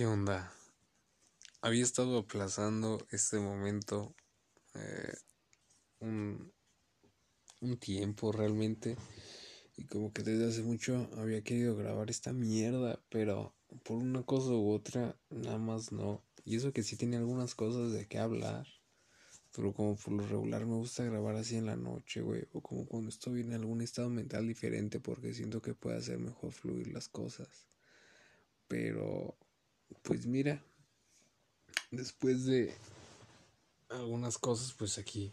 ¿Qué 0.00 0.06
onda? 0.06 0.50
Había 1.60 1.82
estado 1.82 2.16
aplazando 2.16 3.06
este 3.10 3.38
momento 3.38 4.14
eh, 4.72 5.12
un, 5.98 6.54
un 7.60 7.76
tiempo 7.76 8.32
realmente. 8.32 8.96
Y 9.76 9.84
como 9.84 10.10
que 10.14 10.22
desde 10.22 10.48
hace 10.48 10.62
mucho 10.62 11.06
había 11.18 11.44
querido 11.44 11.76
grabar 11.76 12.08
esta 12.08 12.32
mierda, 12.32 12.98
pero 13.10 13.54
por 13.82 13.98
una 13.98 14.22
cosa 14.22 14.52
u 14.52 14.70
otra, 14.70 15.20
nada 15.28 15.58
más 15.58 15.92
no. 15.92 16.24
Y 16.46 16.56
eso 16.56 16.72
que 16.72 16.82
sí 16.82 16.96
tiene 16.96 17.18
algunas 17.18 17.54
cosas 17.54 17.92
de 17.92 18.08
qué 18.08 18.16
hablar. 18.16 18.66
Pero 19.54 19.74
como 19.74 19.96
por 19.96 20.14
lo 20.14 20.26
regular 20.26 20.64
me 20.64 20.76
gusta 20.76 21.04
grabar 21.04 21.36
así 21.36 21.56
en 21.56 21.66
la 21.66 21.76
noche, 21.76 22.22
güey. 22.22 22.48
O 22.54 22.62
como 22.62 22.86
cuando 22.86 23.10
estoy 23.10 23.42
en 23.42 23.52
algún 23.52 23.82
estado 23.82 24.08
mental 24.08 24.48
diferente 24.48 24.98
porque 24.98 25.34
siento 25.34 25.60
que 25.60 25.74
puede 25.74 25.98
hacer 25.98 26.18
mejor 26.18 26.52
fluir 26.52 26.86
las 26.88 27.10
cosas. 27.10 27.66
Pero, 28.66 29.36
pues 30.02 30.26
mira, 30.26 30.62
después 31.90 32.44
de 32.46 32.74
algunas 33.88 34.38
cosas, 34.38 34.72
pues 34.72 34.98
aquí 34.98 35.32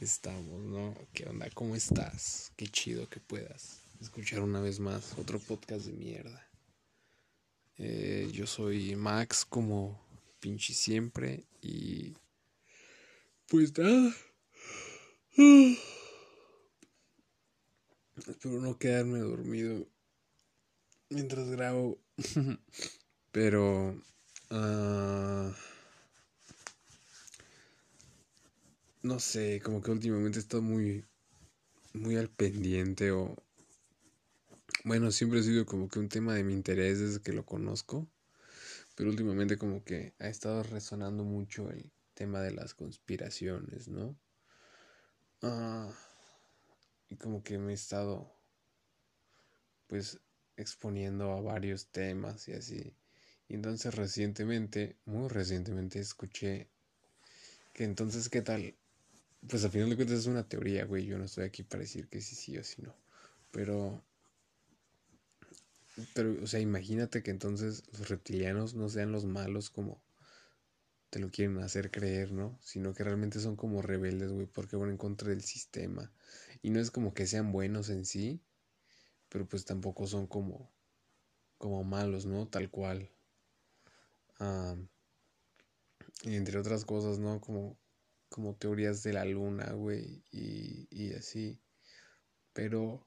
estamos, 0.00 0.62
¿no? 0.62 0.94
¿Qué 1.12 1.26
onda? 1.26 1.48
¿Cómo 1.54 1.76
estás? 1.76 2.52
Qué 2.56 2.66
chido 2.66 3.08
que 3.08 3.20
puedas 3.20 3.80
escuchar 4.00 4.40
una 4.40 4.60
vez 4.60 4.80
más 4.80 5.16
otro 5.18 5.38
podcast 5.38 5.86
de 5.86 5.92
mierda. 5.92 6.48
Eh, 7.76 8.30
yo 8.32 8.46
soy 8.46 8.94
Max 8.96 9.44
como 9.44 10.00
pinche 10.40 10.74
siempre 10.74 11.44
y 11.60 12.14
pues 13.48 13.76
nada. 13.76 14.14
Espero 18.16 18.60
no 18.60 18.78
quedarme 18.78 19.18
dormido 19.18 19.86
mientras 21.08 21.48
grabo. 21.48 21.98
Pero... 23.34 24.00
Uh, 24.52 25.52
no 29.02 29.18
sé, 29.18 29.60
como 29.60 29.82
que 29.82 29.90
últimamente 29.90 30.38
he 30.38 30.40
estado 30.40 30.62
muy, 30.62 31.04
muy 31.94 32.16
al 32.16 32.28
pendiente 32.28 33.10
o... 33.10 33.34
Bueno, 34.84 35.10
siempre 35.10 35.40
ha 35.40 35.42
sido 35.42 35.66
como 35.66 35.88
que 35.88 35.98
un 35.98 36.08
tema 36.08 36.34
de 36.34 36.44
mi 36.44 36.52
interés 36.52 37.00
desde 37.00 37.22
que 37.22 37.32
lo 37.32 37.44
conozco, 37.44 38.08
pero 38.94 39.10
últimamente 39.10 39.58
como 39.58 39.82
que 39.82 40.14
ha 40.20 40.28
estado 40.28 40.62
resonando 40.62 41.24
mucho 41.24 41.72
el 41.72 41.90
tema 42.14 42.40
de 42.40 42.52
las 42.52 42.72
conspiraciones, 42.72 43.88
¿no? 43.88 44.16
Uh, 45.42 45.90
y 47.08 47.16
como 47.16 47.42
que 47.42 47.58
me 47.58 47.72
he 47.72 47.74
estado, 47.74 48.32
pues, 49.88 50.20
exponiendo 50.56 51.32
a 51.32 51.40
varios 51.40 51.88
temas 51.88 52.46
y 52.46 52.52
así. 52.52 52.94
Y 53.48 53.54
entonces 53.54 53.94
recientemente, 53.94 54.96
muy 55.04 55.28
recientemente, 55.28 56.00
escuché 56.00 56.68
que 57.72 57.84
entonces, 57.84 58.28
¿qué 58.28 58.42
tal? 58.42 58.74
Pues 59.48 59.64
al 59.64 59.70
final 59.70 59.90
de 59.90 59.96
cuentas 59.96 60.20
es 60.20 60.26
una 60.26 60.48
teoría, 60.48 60.84
güey. 60.84 61.06
Yo 61.06 61.18
no 61.18 61.24
estoy 61.24 61.44
aquí 61.44 61.62
para 61.62 61.82
decir 61.82 62.08
que 62.08 62.20
sí, 62.20 62.34
sí 62.34 62.56
o 62.56 62.64
sí 62.64 62.82
no. 62.82 62.94
Pero, 63.50 64.02
pero, 66.14 66.42
o 66.42 66.46
sea, 66.46 66.60
imagínate 66.60 67.22
que 67.22 67.30
entonces 67.30 67.84
los 67.92 68.08
reptilianos 68.08 68.74
no 68.74 68.88
sean 68.88 69.12
los 69.12 69.24
malos 69.24 69.70
como 69.70 70.02
te 71.14 71.20
lo 71.20 71.30
quieren 71.30 71.58
hacer 71.58 71.92
creer, 71.92 72.32
¿no? 72.32 72.58
Sino 72.60 72.92
que 72.92 73.04
realmente 73.04 73.38
son 73.38 73.54
como 73.54 73.82
rebeldes, 73.82 74.32
güey, 74.32 74.46
porque 74.46 74.74
van 74.74 74.90
en 74.90 74.96
contra 74.96 75.28
del 75.28 75.42
sistema. 75.42 76.10
Y 76.60 76.70
no 76.70 76.80
es 76.80 76.90
como 76.90 77.14
que 77.14 77.28
sean 77.28 77.52
buenos 77.52 77.88
en 77.88 78.04
sí, 78.04 78.42
pero 79.28 79.46
pues 79.46 79.64
tampoco 79.64 80.08
son 80.08 80.26
como, 80.26 80.72
como 81.56 81.84
malos, 81.84 82.26
¿no? 82.26 82.48
Tal 82.48 82.68
cual. 82.68 83.13
Y 86.22 86.34
entre 86.36 86.58
otras 86.58 86.84
cosas, 86.84 87.18
¿no? 87.18 87.40
Como, 87.40 87.78
como 88.28 88.56
teorías 88.56 89.02
de 89.02 89.12
la 89.12 89.24
luna, 89.24 89.72
güey, 89.72 90.24
y, 90.30 90.88
y 90.90 91.12
así. 91.14 91.60
Pero... 92.52 93.06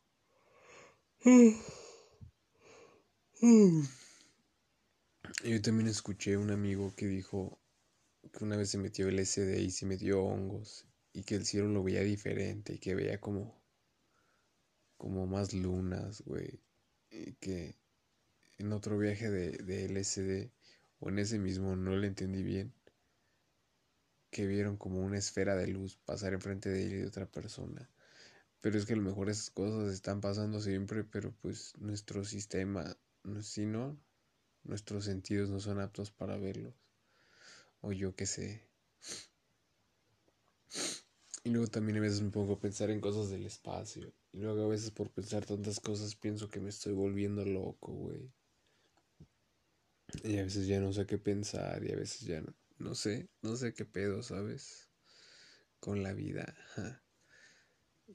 Yo 5.43 5.61
también 5.61 5.87
escuché 5.87 6.37
un 6.37 6.51
amigo 6.51 6.93
que 6.95 7.07
dijo 7.07 7.59
que 8.33 8.43
una 8.43 8.57
vez 8.57 8.69
se 8.69 8.77
metió 8.77 9.07
el 9.07 9.19
SD 9.19 9.61
y 9.61 9.71
se 9.71 9.85
metió 9.85 10.23
hongos 10.23 10.87
y 11.13 11.23
que 11.23 11.35
el 11.35 11.45
cielo 11.45 11.67
lo 11.69 11.83
veía 11.83 12.01
diferente 12.01 12.73
y 12.73 12.79
que 12.79 12.95
veía 12.95 13.19
como 13.19 13.57
como 14.97 15.27
más 15.27 15.53
lunas, 15.53 16.21
güey, 16.21 16.59
y 17.11 17.33
que 17.33 17.79
en 18.57 18.73
otro 18.73 18.97
viaje 18.97 19.29
de, 19.29 19.51
de 19.51 19.85
LSD 19.85 20.51
o 20.99 21.09
en 21.09 21.19
ese 21.19 21.39
mismo 21.39 21.75
no 21.75 21.95
le 21.95 22.07
entendí 22.07 22.43
bien 22.43 22.73
que 24.29 24.45
vieron 24.45 24.77
como 24.77 24.99
una 25.01 25.17
esfera 25.17 25.55
de 25.55 25.67
luz 25.67 25.97
pasar 26.05 26.33
enfrente 26.33 26.69
de 26.69 26.85
él 26.85 26.93
y 26.93 26.97
de 26.97 27.07
otra 27.07 27.25
persona. 27.25 27.89
Pero 28.61 28.77
es 28.77 28.85
que 28.85 28.93
a 28.93 28.97
lo 28.97 29.03
mejor 29.03 29.29
esas 29.29 29.49
cosas 29.49 29.93
están 29.93 30.21
pasando 30.21 30.59
siempre, 30.59 31.03
pero 31.03 31.31
pues 31.41 31.73
nuestro 31.77 32.25
sistema, 32.25 32.97
si 33.41 33.65
no, 33.65 33.97
nuestros 34.63 35.05
sentidos 35.05 35.49
no 35.49 35.59
son 35.59 35.79
aptos 35.79 36.11
para 36.11 36.37
verlos. 36.37 36.75
O 37.81 37.93
yo 37.93 38.15
qué 38.15 38.25
sé. 38.25 38.67
Y 41.43 41.49
luego 41.49 41.67
también 41.67 41.97
a 41.97 42.01
veces 42.01 42.21
me 42.21 42.29
pongo 42.29 42.53
a 42.53 42.59
pensar 42.59 42.89
en 42.89 42.99
cosas 42.99 43.29
del 43.29 43.45
espacio. 43.45 44.11
Y 44.33 44.39
luego 44.39 44.65
a 44.65 44.67
veces 44.67 44.91
por 44.91 45.09
pensar 45.09 45.45
tantas 45.45 45.79
cosas 45.79 46.15
pienso 46.15 46.49
que 46.49 46.59
me 46.59 46.69
estoy 46.69 46.93
volviendo 46.93 47.45
loco, 47.45 47.93
güey. 47.93 48.29
Y 50.23 50.37
a 50.37 50.43
veces 50.43 50.67
ya 50.67 50.79
no 50.79 50.93
sé 50.93 51.05
qué 51.05 51.17
pensar 51.17 51.83
y 51.83 51.91
a 51.91 51.95
veces 51.95 52.21
ya 52.21 52.41
no, 52.41 52.53
no 52.79 52.95
sé, 52.95 53.29
no 53.41 53.55
sé 53.55 53.73
qué 53.73 53.85
pedo, 53.85 54.23
¿sabes? 54.23 54.89
Con 55.79 56.03
la 56.03 56.13
vida. 56.13 56.55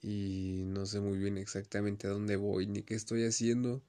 Y 0.00 0.64
no 0.66 0.86
sé 0.86 1.00
muy 1.00 1.18
bien 1.18 1.36
exactamente 1.38 2.06
a 2.06 2.10
dónde 2.10 2.36
voy 2.36 2.66
ni 2.66 2.82
qué 2.82 2.94
estoy 2.94 3.24
haciendo. 3.24 3.82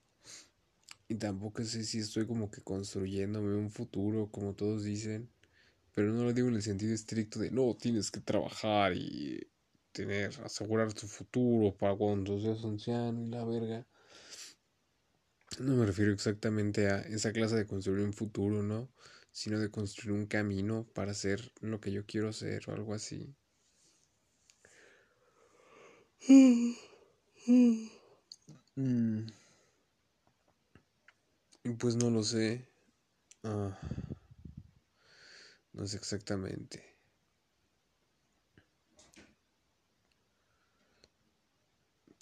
Y 1.08 1.16
tampoco 1.16 1.64
sé 1.64 1.84
si 1.84 2.00
estoy 2.00 2.28
como 2.28 2.50
que 2.52 2.62
construyéndome 2.62 3.56
un 3.56 3.70
futuro, 3.72 4.30
como 4.32 4.54
todos 4.54 4.84
dicen. 4.84 5.30
Pero 5.94 6.12
no 6.14 6.24
lo 6.24 6.34
digo 6.34 6.48
en 6.50 6.56
el 6.56 6.62
sentido 6.62 6.94
estricto 6.94 7.40
de 7.40 7.52
no, 7.52 7.76
tienes 7.76 8.12
que 8.12 8.20
trabajar 8.20 8.94
y 8.96 9.48
tener, 9.92 10.32
asegurar 10.44 10.94
tu 10.94 11.08
futuro 11.08 11.76
para 11.78 11.96
cuando 11.96 12.40
seas 12.40 12.64
anciano 12.66 13.24
y 13.24 13.30
la 13.30 13.46
verga. 13.46 13.86
No 15.60 15.76
me 15.76 15.86
refiero 15.86 16.12
exactamente 16.14 16.90
a 16.90 17.00
esa 17.02 17.32
clase 17.32 17.56
de 17.56 17.66
construir 17.66 18.04
un 18.06 18.14
futuro, 18.14 18.62
¿no? 18.62 18.90
Sino 19.32 19.60
de 19.60 19.72
construir 19.72 20.14
un 20.14 20.28
camino 20.28 20.86
para 20.94 21.14
ser 21.14 21.52
lo 21.62 21.80
que 21.82 21.92
yo 21.92 22.06
quiero 22.06 22.32
ser 22.34 22.70
o 22.70 22.74
algo 22.74 22.94
así. 22.94 23.36
Mm. 28.76 29.28
Pues 31.80 31.96
no 31.96 32.10
lo 32.10 32.24
sé. 32.24 32.66
Ah. 33.44 33.78
No 35.74 35.86
sé 35.86 35.98
exactamente. 35.98 36.84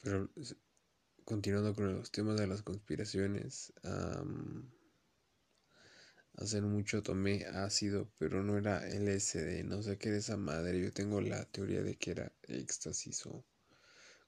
Pero 0.04 0.30
continuando 1.32 1.74
con 1.74 1.96
los 1.96 2.12
temas 2.12 2.38
de 2.38 2.46
las 2.46 2.62
conspiraciones, 2.62 3.72
hace 6.34 6.62
mucho 6.62 7.02
tomé 7.02 7.46
ácido, 7.46 8.12
pero 8.18 8.44
no 8.44 8.58
era 8.58 8.86
LSD, 8.86 9.64
no 9.64 9.82
sé 9.82 9.98
qué 9.98 10.10
era 10.10 10.18
esa 10.18 10.36
madre. 10.36 10.82
Yo 10.82 10.92
tengo 10.92 11.22
la 11.22 11.46
teoría 11.46 11.84
de 11.84 11.96
que 11.96 12.12
era 12.12 12.34
éxtasis 12.44 13.26
o 13.28 13.46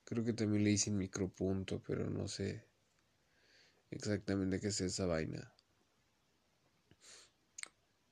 creo 0.05 0.23
que 0.23 0.31
también 0.31 0.63
le 0.63 0.71
hice 0.71 0.91
micropunto, 0.91 1.83
pero 1.85 2.09
no 2.09 2.29
sé 2.29 2.63
exactamente 3.91 4.61
qué 4.61 4.67
es 4.67 4.79
esa 4.79 5.05
vaina. 5.05 5.53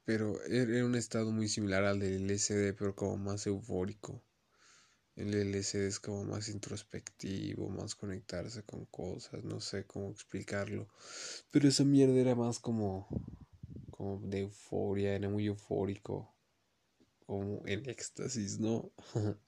Pero 0.04 0.44
era 0.44 0.86
un 0.86 0.96
estado 0.96 1.32
muy 1.32 1.48
similar 1.48 1.86
al 1.86 2.02
del 2.02 2.30
LSD, 2.30 2.74
pero 2.74 2.94
como 2.94 3.16
más 3.16 3.48
eufórico. 3.48 4.22
El 5.16 5.34
LSD 5.34 5.88
es 5.88 6.00
como 6.00 6.24
más 6.24 6.48
introspectivo, 6.50 7.70
más 7.70 7.96
conectarse 7.96 8.64
con 8.64 8.86
cosas, 8.86 9.44
no 9.44 9.60
sé 9.60 9.86
cómo 9.86 10.10
explicarlo. 10.10 10.88
Pero 11.52 11.68
esa 11.68 11.84
mierda 11.84 12.16
era 12.20 12.36
más 12.36 12.60
como, 12.60 13.08
como 13.92 14.20
de 14.28 14.40
euforia, 14.40 15.14
era 15.16 15.30
muy 15.30 15.48
eufórico. 15.48 16.34
Como 17.26 17.66
en 17.68 17.90
éxtasis, 17.90 18.60
¿no? 18.60 18.92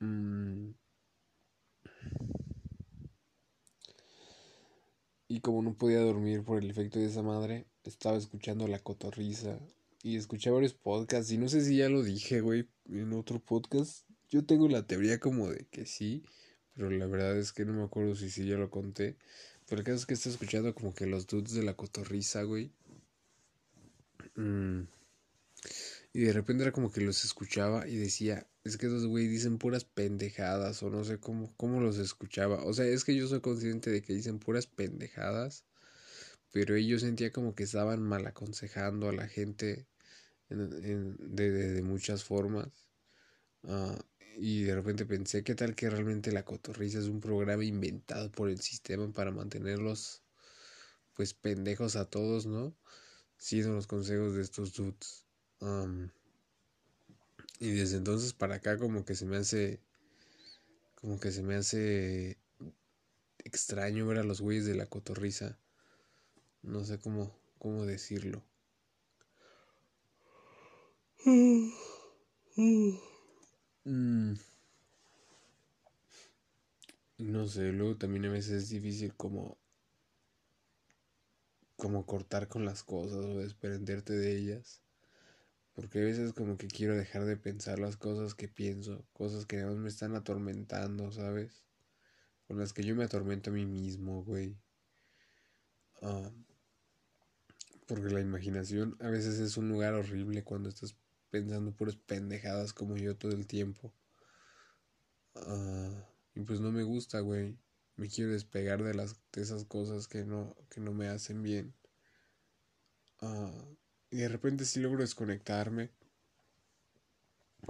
mm. 0.00 0.70
Y 5.28 5.40
como 5.40 5.62
no 5.62 5.74
podía 5.74 6.00
dormir 6.00 6.44
por 6.44 6.62
el 6.62 6.70
efecto 6.70 6.98
de 6.98 7.06
esa 7.06 7.22
madre, 7.22 7.66
estaba 7.82 8.16
escuchando 8.18 8.68
la 8.68 8.78
cotorriza 8.78 9.58
y 10.02 10.16
escuché 10.16 10.50
varios 10.50 10.74
podcasts 10.74 11.32
y 11.32 11.38
no 11.38 11.48
sé 11.48 11.62
si 11.62 11.78
ya 11.78 11.88
lo 11.88 12.02
dije, 12.02 12.42
güey, 12.42 12.68
en 12.84 13.14
otro 13.14 13.40
podcast. 13.40 14.06
Yo 14.34 14.44
tengo 14.44 14.66
la 14.68 14.84
teoría 14.84 15.20
como 15.20 15.48
de 15.48 15.64
que 15.70 15.86
sí, 15.86 16.24
pero 16.74 16.90
la 16.90 17.06
verdad 17.06 17.38
es 17.38 17.52
que 17.52 17.64
no 17.64 17.72
me 17.72 17.84
acuerdo 17.84 18.16
si 18.16 18.30
sí 18.30 18.44
ya 18.44 18.56
lo 18.56 18.68
conté. 18.68 19.16
Pero 19.68 19.78
el 19.78 19.86
caso 19.86 19.98
es 19.98 20.06
que 20.06 20.14
estoy 20.14 20.32
escuchando 20.32 20.74
como 20.74 20.92
que 20.92 21.06
los 21.06 21.28
dudes 21.28 21.52
de 21.52 21.62
la 21.62 21.74
cotorriza, 21.74 22.42
güey. 22.42 22.72
Mm. 24.34 24.88
Y 26.14 26.20
de 26.22 26.32
repente 26.32 26.64
era 26.64 26.72
como 26.72 26.90
que 26.90 27.00
los 27.00 27.24
escuchaba 27.24 27.86
y 27.86 27.94
decía, 27.94 28.44
es 28.64 28.76
que 28.76 28.86
esos 28.86 29.06
güey 29.06 29.28
dicen 29.28 29.58
puras 29.58 29.84
pendejadas 29.84 30.82
o 30.82 30.90
no 30.90 31.04
sé 31.04 31.20
cómo, 31.20 31.54
cómo 31.56 31.80
los 31.80 31.98
escuchaba. 31.98 32.64
O 32.64 32.74
sea, 32.74 32.86
es 32.86 33.04
que 33.04 33.14
yo 33.14 33.28
soy 33.28 33.40
consciente 33.40 33.88
de 33.90 34.02
que 34.02 34.14
dicen 34.14 34.40
puras 34.40 34.66
pendejadas, 34.66 35.64
pero 36.50 36.74
ellos 36.74 37.02
sentía 37.02 37.30
como 37.30 37.54
que 37.54 37.62
estaban 37.62 38.02
mal 38.02 38.26
aconsejando 38.26 39.08
a 39.08 39.12
la 39.12 39.28
gente 39.28 39.86
de, 40.48 41.82
muchas 41.84 42.24
formas. 42.24 42.68
Ah, 43.62 43.96
y 44.36 44.64
de 44.64 44.74
repente 44.74 45.06
pensé, 45.06 45.42
¿qué 45.44 45.54
tal 45.54 45.74
que 45.74 45.90
realmente 45.90 46.32
la 46.32 46.44
cotorriza 46.44 46.98
es 46.98 47.06
un 47.06 47.20
programa 47.20 47.64
inventado 47.64 48.30
por 48.30 48.48
el 48.48 48.60
sistema 48.60 49.10
para 49.12 49.30
mantenerlos 49.30 50.22
pues 51.14 51.34
pendejos 51.34 51.96
a 51.96 52.06
todos, 52.06 52.46
¿no? 52.46 52.74
Siendo 53.38 53.74
los 53.74 53.86
consejos 53.86 54.34
de 54.34 54.42
estos 54.42 54.72
dudes. 54.74 55.24
y 57.60 57.70
desde 57.70 57.96
entonces 57.98 58.32
para 58.32 58.56
acá 58.56 58.78
como 58.78 59.04
que 59.04 59.14
se 59.14 59.26
me 59.26 59.36
hace 59.36 59.80
como 60.96 61.20
que 61.20 61.30
se 61.30 61.42
me 61.42 61.54
hace 61.54 62.38
extraño 63.38 64.06
ver 64.06 64.18
a 64.18 64.24
los 64.24 64.40
güeyes 64.40 64.66
de 64.66 64.74
la 64.74 64.86
cotorriza. 64.86 65.58
No 66.62 66.84
sé 66.84 66.98
cómo 66.98 67.38
cómo 67.58 67.86
decirlo. 67.86 68.42
Mm. 73.86 74.34
No 77.18 77.46
sé, 77.46 77.72
luego 77.72 77.96
también 77.96 78.24
a 78.26 78.32
veces 78.32 78.64
es 78.64 78.68
difícil 78.70 79.14
como 79.14 79.58
como 81.76 82.06
cortar 82.06 82.48
con 82.48 82.64
las 82.64 82.82
cosas 82.82 83.24
o 83.24 83.38
desprenderte 83.38 84.14
de 84.14 84.36
ellas. 84.36 84.80
Porque 85.74 86.00
a 86.00 86.04
veces 86.04 86.32
como 86.32 86.56
que 86.56 86.68
quiero 86.68 86.96
dejar 86.96 87.24
de 87.24 87.36
pensar 87.36 87.78
las 87.78 87.96
cosas 87.96 88.34
que 88.34 88.48
pienso, 88.48 89.04
cosas 89.12 89.44
que 89.44 89.64
me 89.64 89.88
están 89.88 90.14
atormentando, 90.14 91.10
¿sabes? 91.12 91.66
Con 92.46 92.58
las 92.58 92.72
que 92.72 92.84
yo 92.84 92.94
me 92.94 93.04
atormento 93.04 93.50
a 93.50 93.52
mí 93.52 93.66
mismo, 93.66 94.24
güey. 94.24 94.56
Ah, 96.00 96.30
porque 97.86 98.10
la 98.10 98.20
imaginación 98.20 98.96
a 99.00 99.08
veces 99.08 99.38
es 99.38 99.56
un 99.56 99.68
lugar 99.68 99.94
horrible 99.94 100.42
cuando 100.44 100.68
estás 100.68 100.96
pensando 101.34 101.72
puras 101.72 101.96
pendejadas 101.96 102.72
como 102.72 102.96
yo 102.96 103.16
todo 103.16 103.32
el 103.32 103.48
tiempo. 103.48 103.92
Ah, 105.34 106.06
y 106.36 106.42
pues 106.42 106.60
no 106.60 106.70
me 106.70 106.84
gusta, 106.84 107.18
güey. 107.18 107.58
Me 107.96 108.08
quiero 108.08 108.30
despegar 108.30 108.84
de 108.84 108.94
las 108.94 109.16
de 109.32 109.42
esas 109.42 109.64
cosas 109.64 110.06
que 110.06 110.24
no 110.24 110.54
que 110.70 110.80
no 110.80 110.92
me 110.92 111.08
hacen 111.08 111.42
bien. 111.42 111.74
Ah, 113.20 113.66
y 114.10 114.18
de 114.18 114.28
repente 114.28 114.64
sí 114.64 114.78
logro 114.78 115.00
desconectarme. 115.00 115.90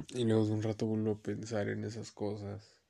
Y 0.09 0.25
luego 0.25 0.45
de 0.45 0.53
un 0.53 0.63
rato 0.63 0.85
vuelvo 0.85 1.13
a 1.13 1.23
pensar 1.23 1.71
en 1.71 1.85
esas 1.85 2.13
cosas. 2.13 2.83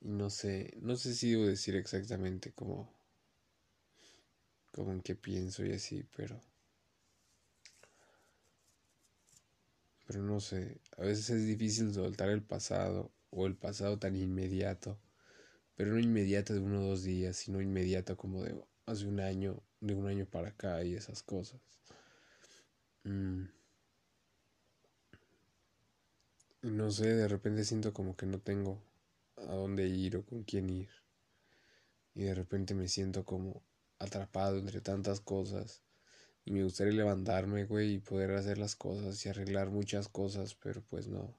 Y 0.00 0.10
no 0.10 0.30
sé, 0.30 0.78
no 0.80 0.94
sé 0.94 1.14
si 1.14 1.32
debo 1.32 1.46
decir 1.46 1.74
exactamente 1.74 2.52
cómo 2.52 2.94
como 4.70 4.92
en 4.92 5.00
qué 5.00 5.16
pienso 5.16 5.64
y 5.64 5.72
así, 5.72 6.04
pero 6.16 6.40
pero 10.06 10.22
no 10.22 10.40
sé, 10.40 10.80
a 10.96 11.02
veces 11.02 11.30
es 11.30 11.46
difícil 11.46 11.92
soltar 11.92 12.28
el 12.28 12.42
pasado 12.42 13.10
o 13.30 13.46
el 13.46 13.56
pasado 13.56 13.98
tan 13.98 14.16
inmediato, 14.16 14.98
pero 15.76 15.92
no 15.92 15.98
inmediato 15.98 16.54
de 16.54 16.60
uno 16.60 16.80
o 16.80 16.88
dos 16.88 17.02
días, 17.04 17.36
sino 17.36 17.60
inmediato 17.60 18.16
como 18.16 18.42
de 18.42 18.54
hace 18.86 19.06
un 19.06 19.20
año, 19.20 19.62
de 19.80 19.94
un 19.94 20.06
año 20.06 20.26
para 20.26 20.48
acá 20.48 20.82
y 20.84 20.94
esas 20.94 21.22
cosas. 21.22 21.60
Mm. 23.04 23.44
No 26.62 26.90
sé, 26.90 27.14
de 27.14 27.28
repente 27.28 27.64
siento 27.64 27.92
como 27.92 28.16
que 28.16 28.26
no 28.26 28.40
tengo 28.40 28.82
a 29.36 29.52
dónde 29.54 29.86
ir 29.86 30.16
o 30.16 30.24
con 30.24 30.44
quién 30.44 30.70
ir. 30.70 30.88
Y 32.14 32.22
de 32.22 32.34
repente 32.34 32.74
me 32.74 32.88
siento 32.88 33.24
como 33.24 33.62
atrapado 33.98 34.58
entre 34.58 34.80
tantas 34.80 35.20
cosas 35.20 35.82
y 36.46 36.52
me 36.52 36.62
gustaría 36.62 36.92
levantarme, 36.92 37.64
güey, 37.64 37.94
y 37.94 37.98
poder 37.98 38.32
hacer 38.32 38.58
las 38.58 38.76
cosas 38.76 39.24
y 39.24 39.28
arreglar 39.28 39.70
muchas 39.70 40.08
cosas, 40.08 40.54
pero 40.54 40.82
pues 40.82 41.08
no. 41.08 41.34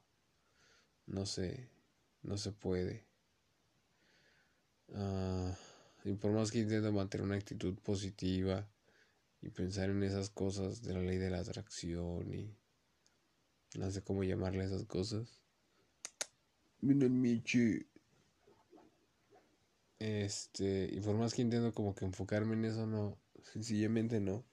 No 1.06 1.28
sé, 1.28 1.70
no 2.24 2.38
se 2.38 2.52
puede. 2.52 3.06
Ah, 4.94 5.56
y 6.04 6.14
por 6.14 6.32
más 6.32 6.52
que 6.52 6.60
intento 6.60 6.92
mantener 6.92 7.26
una 7.26 7.36
actitud 7.36 7.76
positiva 7.76 8.68
y 9.42 9.50
pensar 9.50 9.92
en 9.92 10.02
esas 10.02 10.32
cosas 10.32 10.82
de 10.82 10.94
la 10.94 11.02
ley 11.02 11.18
de 11.18 11.30
la 11.30 11.40
atracción 11.40 12.34
y 12.34 12.58
no 13.78 13.92
sé 13.92 14.02
cómo 14.02 14.24
llamarle 14.24 14.64
a 14.64 14.68
esas 14.68 14.86
cosas. 14.86 15.44
Miche. 16.82 17.86
Este, 20.00 20.90
y 20.92 21.00
por 21.00 21.16
más 21.16 21.34
que 21.34 21.44
intento 21.44 21.74
como 21.74 21.94
que 21.94 22.06
enfocarme 22.06 22.56
en 22.56 22.66
eso, 22.66 22.88
no, 22.88 23.18
sencillamente 23.44 24.20
no 24.20 24.44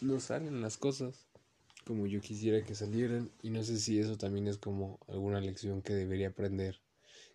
no 0.00 0.20
salen 0.20 0.60
las 0.60 0.76
cosas 0.76 1.26
como 1.88 2.06
yo 2.06 2.20
quisiera 2.20 2.62
que 2.64 2.74
salieran 2.74 3.30
y 3.42 3.50
no 3.50 3.62
sé 3.62 3.78
si 3.78 3.98
eso 3.98 4.18
también 4.18 4.46
es 4.46 4.58
como 4.58 5.00
alguna 5.08 5.40
lección 5.40 5.80
que 5.80 5.94
debería 5.94 6.28
aprender. 6.28 6.80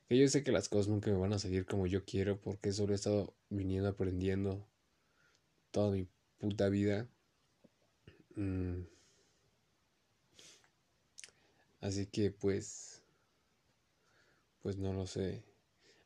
Que 0.07 0.17
yo 0.17 0.27
sé 0.27 0.43
que 0.43 0.51
las 0.51 0.69
cosas 0.69 0.89
nunca 0.89 1.09
me 1.09 1.17
van 1.17 1.33
a 1.33 1.39
salir 1.39 1.65
como 1.65 1.87
yo 1.87 2.05
quiero 2.05 2.39
porque 2.39 2.69
eso 2.69 2.85
lo 2.85 2.93
he 2.93 2.95
estado 2.95 3.33
viniendo 3.49 3.89
aprendiendo 3.89 4.67
toda 5.71 5.91
mi 5.91 6.07
puta 6.37 6.69
vida. 6.69 7.07
Mm. 8.35 8.81
Así 11.81 12.05
que 12.05 12.29
pues 12.29 13.01
pues 14.61 14.77
no 14.77 14.93
lo 14.93 15.07
sé. 15.07 15.43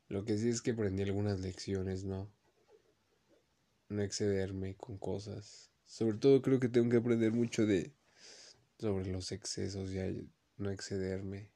Lo 0.08 0.24
que 0.24 0.38
sí 0.38 0.48
es 0.48 0.62
que 0.62 0.70
aprendí 0.70 1.02
algunas 1.02 1.40
lecciones, 1.40 2.04
¿no? 2.04 2.30
No 3.90 4.02
excederme 4.02 4.74
con 4.74 4.96
cosas. 4.96 5.70
Sobre 5.88 6.18
todo 6.18 6.42
creo 6.42 6.60
que 6.60 6.68
tengo 6.68 6.90
que 6.90 6.98
aprender 6.98 7.32
mucho 7.32 7.64
de 7.64 7.94
sobre 8.78 9.10
los 9.10 9.32
excesos 9.32 9.90
y 9.90 10.30
no 10.58 10.70
excederme. 10.70 11.50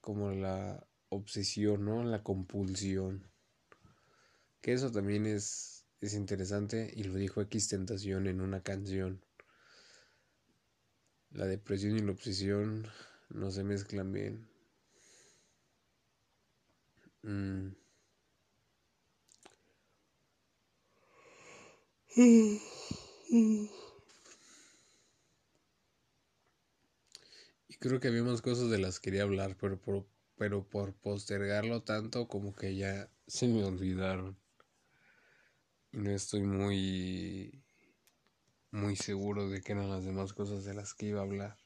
Como 0.00 0.32
la 0.32 0.84
obsesión, 1.08 1.84
¿no? 1.84 2.02
La 2.02 2.24
compulsión. 2.24 3.30
Que 4.60 4.72
eso 4.72 4.90
también 4.90 5.24
es, 5.24 5.86
es 6.00 6.14
interesante 6.14 6.92
y 6.94 7.04
lo 7.04 7.14
dijo 7.14 7.40
X 7.42 7.68
Tentación 7.68 8.26
en 8.26 8.40
una 8.40 8.62
canción. 8.64 9.24
La 11.30 11.46
depresión 11.46 11.96
y 11.96 12.00
la 12.00 12.10
obsesión 12.10 12.88
no 13.30 13.52
se 13.52 13.62
mezclan 13.62 14.12
bien. 14.12 14.48
Mm. 17.22 17.85
Y 27.68 27.74
creo 27.78 28.00
que 28.00 28.08
había 28.08 28.22
más 28.22 28.40
cosas 28.40 28.70
de 28.70 28.78
las 28.78 29.00
que 29.00 29.10
quería 29.10 29.24
hablar, 29.24 29.56
pero 29.60 29.78
por, 29.78 30.06
pero 30.36 30.66
por 30.66 30.94
postergarlo 30.94 31.82
tanto 31.82 32.26
como 32.26 32.54
que 32.54 32.74
ya 32.74 33.10
se 33.26 33.48
me 33.48 33.62
olvidaron. 33.64 34.38
Y 35.92 35.98
no 35.98 36.10
estoy 36.10 36.42
muy 36.42 37.62
muy 38.70 38.96
seguro 38.96 39.50
de 39.50 39.60
que 39.60 39.72
eran 39.72 39.90
las 39.90 40.04
demás 40.06 40.32
cosas 40.32 40.64
de 40.64 40.72
las 40.72 40.94
que 40.94 41.06
iba 41.06 41.20
a 41.20 41.24
hablar. 41.24 41.56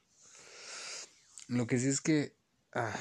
Lo 1.47 1.69
que 1.69 1.79
sí 1.79 1.87
es 1.87 2.01
que 2.01 2.35
ah, 2.73 2.97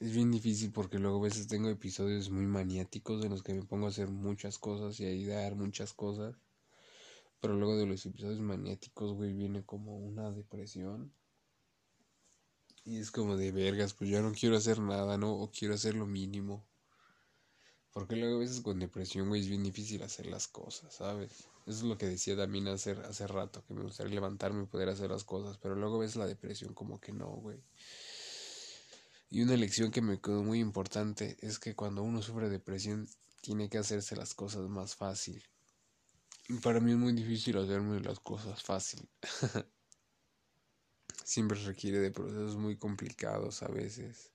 es 0.00 0.12
bien 0.12 0.30
difícil 0.30 0.72
porque 0.72 0.98
luego 0.98 1.18
a 1.18 1.24
veces 1.28 1.46
tengo 1.46 1.68
episodios 1.68 2.30
muy 2.30 2.46
maniáticos 2.46 3.22
en 3.22 3.30
los 3.30 3.42
que 3.42 3.52
me 3.52 3.64
pongo 3.64 3.86
a 3.86 3.90
hacer 3.90 4.08
muchas 4.08 4.58
cosas 4.58 4.98
y 5.00 5.04
a 5.04 5.12
idear 5.12 5.56
muchas 5.56 5.92
cosas. 5.92 6.45
Pero 7.40 7.54
luego 7.54 7.76
de 7.76 7.86
los 7.86 8.04
episodios 8.06 8.40
maniáticos, 8.40 9.12
güey, 9.12 9.32
viene 9.32 9.64
como 9.64 9.98
una 9.98 10.30
depresión. 10.30 11.12
Y 12.84 12.98
es 12.98 13.10
como 13.10 13.36
de 13.36 13.52
vergas, 13.52 13.94
pues 13.94 14.10
ya 14.10 14.22
no 14.22 14.32
quiero 14.32 14.56
hacer 14.56 14.78
nada, 14.78 15.18
¿no? 15.18 15.32
O 15.32 15.50
quiero 15.50 15.74
hacer 15.74 15.94
lo 15.94 16.06
mínimo. 16.06 16.64
Porque 17.92 18.14
luego 18.14 18.36
a 18.36 18.40
veces 18.40 18.60
con 18.60 18.78
depresión, 18.78 19.28
güey, 19.28 19.40
es 19.40 19.48
bien 19.48 19.62
difícil 19.62 20.02
hacer 20.02 20.26
las 20.26 20.48
cosas, 20.48 20.94
¿sabes? 20.94 21.48
Eso 21.66 21.78
es 21.78 21.82
lo 21.82 21.96
que 21.96 22.06
decía 22.06 22.36
también 22.36 22.68
hace, 22.68 22.92
hace 22.92 23.26
rato, 23.26 23.64
que 23.66 23.74
me 23.74 23.82
gustaría 23.82 24.14
levantarme 24.14 24.64
y 24.64 24.66
poder 24.66 24.88
hacer 24.88 25.10
las 25.10 25.24
cosas. 25.24 25.58
Pero 25.58 25.74
luego 25.74 25.98
ves 25.98 26.14
la 26.14 26.26
depresión 26.26 26.74
como 26.74 27.00
que 27.00 27.12
no, 27.12 27.28
güey. 27.28 27.58
Y 29.30 29.42
una 29.42 29.56
lección 29.56 29.90
que 29.90 30.02
me 30.02 30.20
quedó 30.20 30.44
muy 30.44 30.60
importante 30.60 31.36
es 31.40 31.58
que 31.58 31.74
cuando 31.74 32.02
uno 32.02 32.22
sufre 32.22 32.48
depresión, 32.48 33.08
tiene 33.40 33.68
que 33.68 33.78
hacerse 33.78 34.14
las 34.14 34.34
cosas 34.34 34.68
más 34.68 34.94
fácil. 34.94 35.42
Para 36.62 36.80
mí 36.80 36.92
es 36.92 36.96
muy 36.96 37.12
difícil 37.12 37.58
hacerme 37.58 38.00
las 38.00 38.20
cosas 38.20 38.62
fácil. 38.62 39.08
Siempre 41.24 41.58
requiere 41.64 41.98
de 41.98 42.12
procesos 42.12 42.56
muy 42.56 42.76
complicados 42.76 43.64
a 43.64 43.68
veces. 43.68 44.32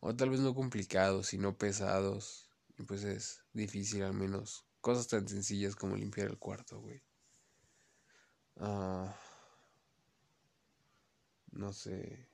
O 0.00 0.14
tal 0.14 0.30
vez 0.30 0.40
no 0.40 0.54
complicados, 0.54 1.28
sino 1.28 1.58
pesados. 1.58 2.48
Pues 2.86 3.02
es 3.04 3.42
difícil 3.52 4.04
al 4.04 4.14
menos. 4.14 4.64
Cosas 4.80 5.08
tan 5.08 5.26
sencillas 5.28 5.74
como 5.74 5.96
limpiar 5.96 6.28
el 6.28 6.38
cuarto, 6.38 6.80
güey. 6.80 7.02
Ah, 8.56 9.12
no 11.52 11.72
sé. 11.72 12.29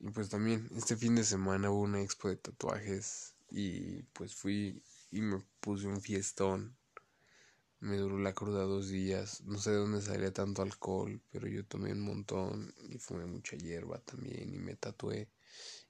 Y 0.00 0.10
pues 0.10 0.30
también 0.30 0.68
este 0.74 0.96
fin 0.96 1.14
de 1.14 1.24
semana 1.24 1.70
hubo 1.70 1.82
una 1.82 2.00
expo 2.00 2.28
de 2.28 2.36
tatuajes 2.36 3.34
y 3.50 4.02
pues 4.14 4.34
fui 4.34 4.82
y 5.10 5.20
me 5.20 5.42
puse 5.60 5.86
un 5.86 6.00
fiestón. 6.00 6.74
Me 7.80 7.96
duró 7.96 8.18
la 8.18 8.32
cruda 8.32 8.62
dos 8.64 8.88
días. 8.88 9.42
No 9.42 9.58
sé 9.58 9.70
de 9.70 9.76
dónde 9.76 10.00
salía 10.00 10.32
tanto 10.32 10.62
alcohol, 10.62 11.20
pero 11.30 11.48
yo 11.48 11.64
tomé 11.66 11.92
un 11.92 12.00
montón 12.00 12.74
y 12.88 12.98
fumé 12.98 13.26
mucha 13.26 13.56
hierba 13.56 13.98
también 14.00 14.54
y 14.54 14.58
me 14.58 14.74
tatué. 14.74 15.28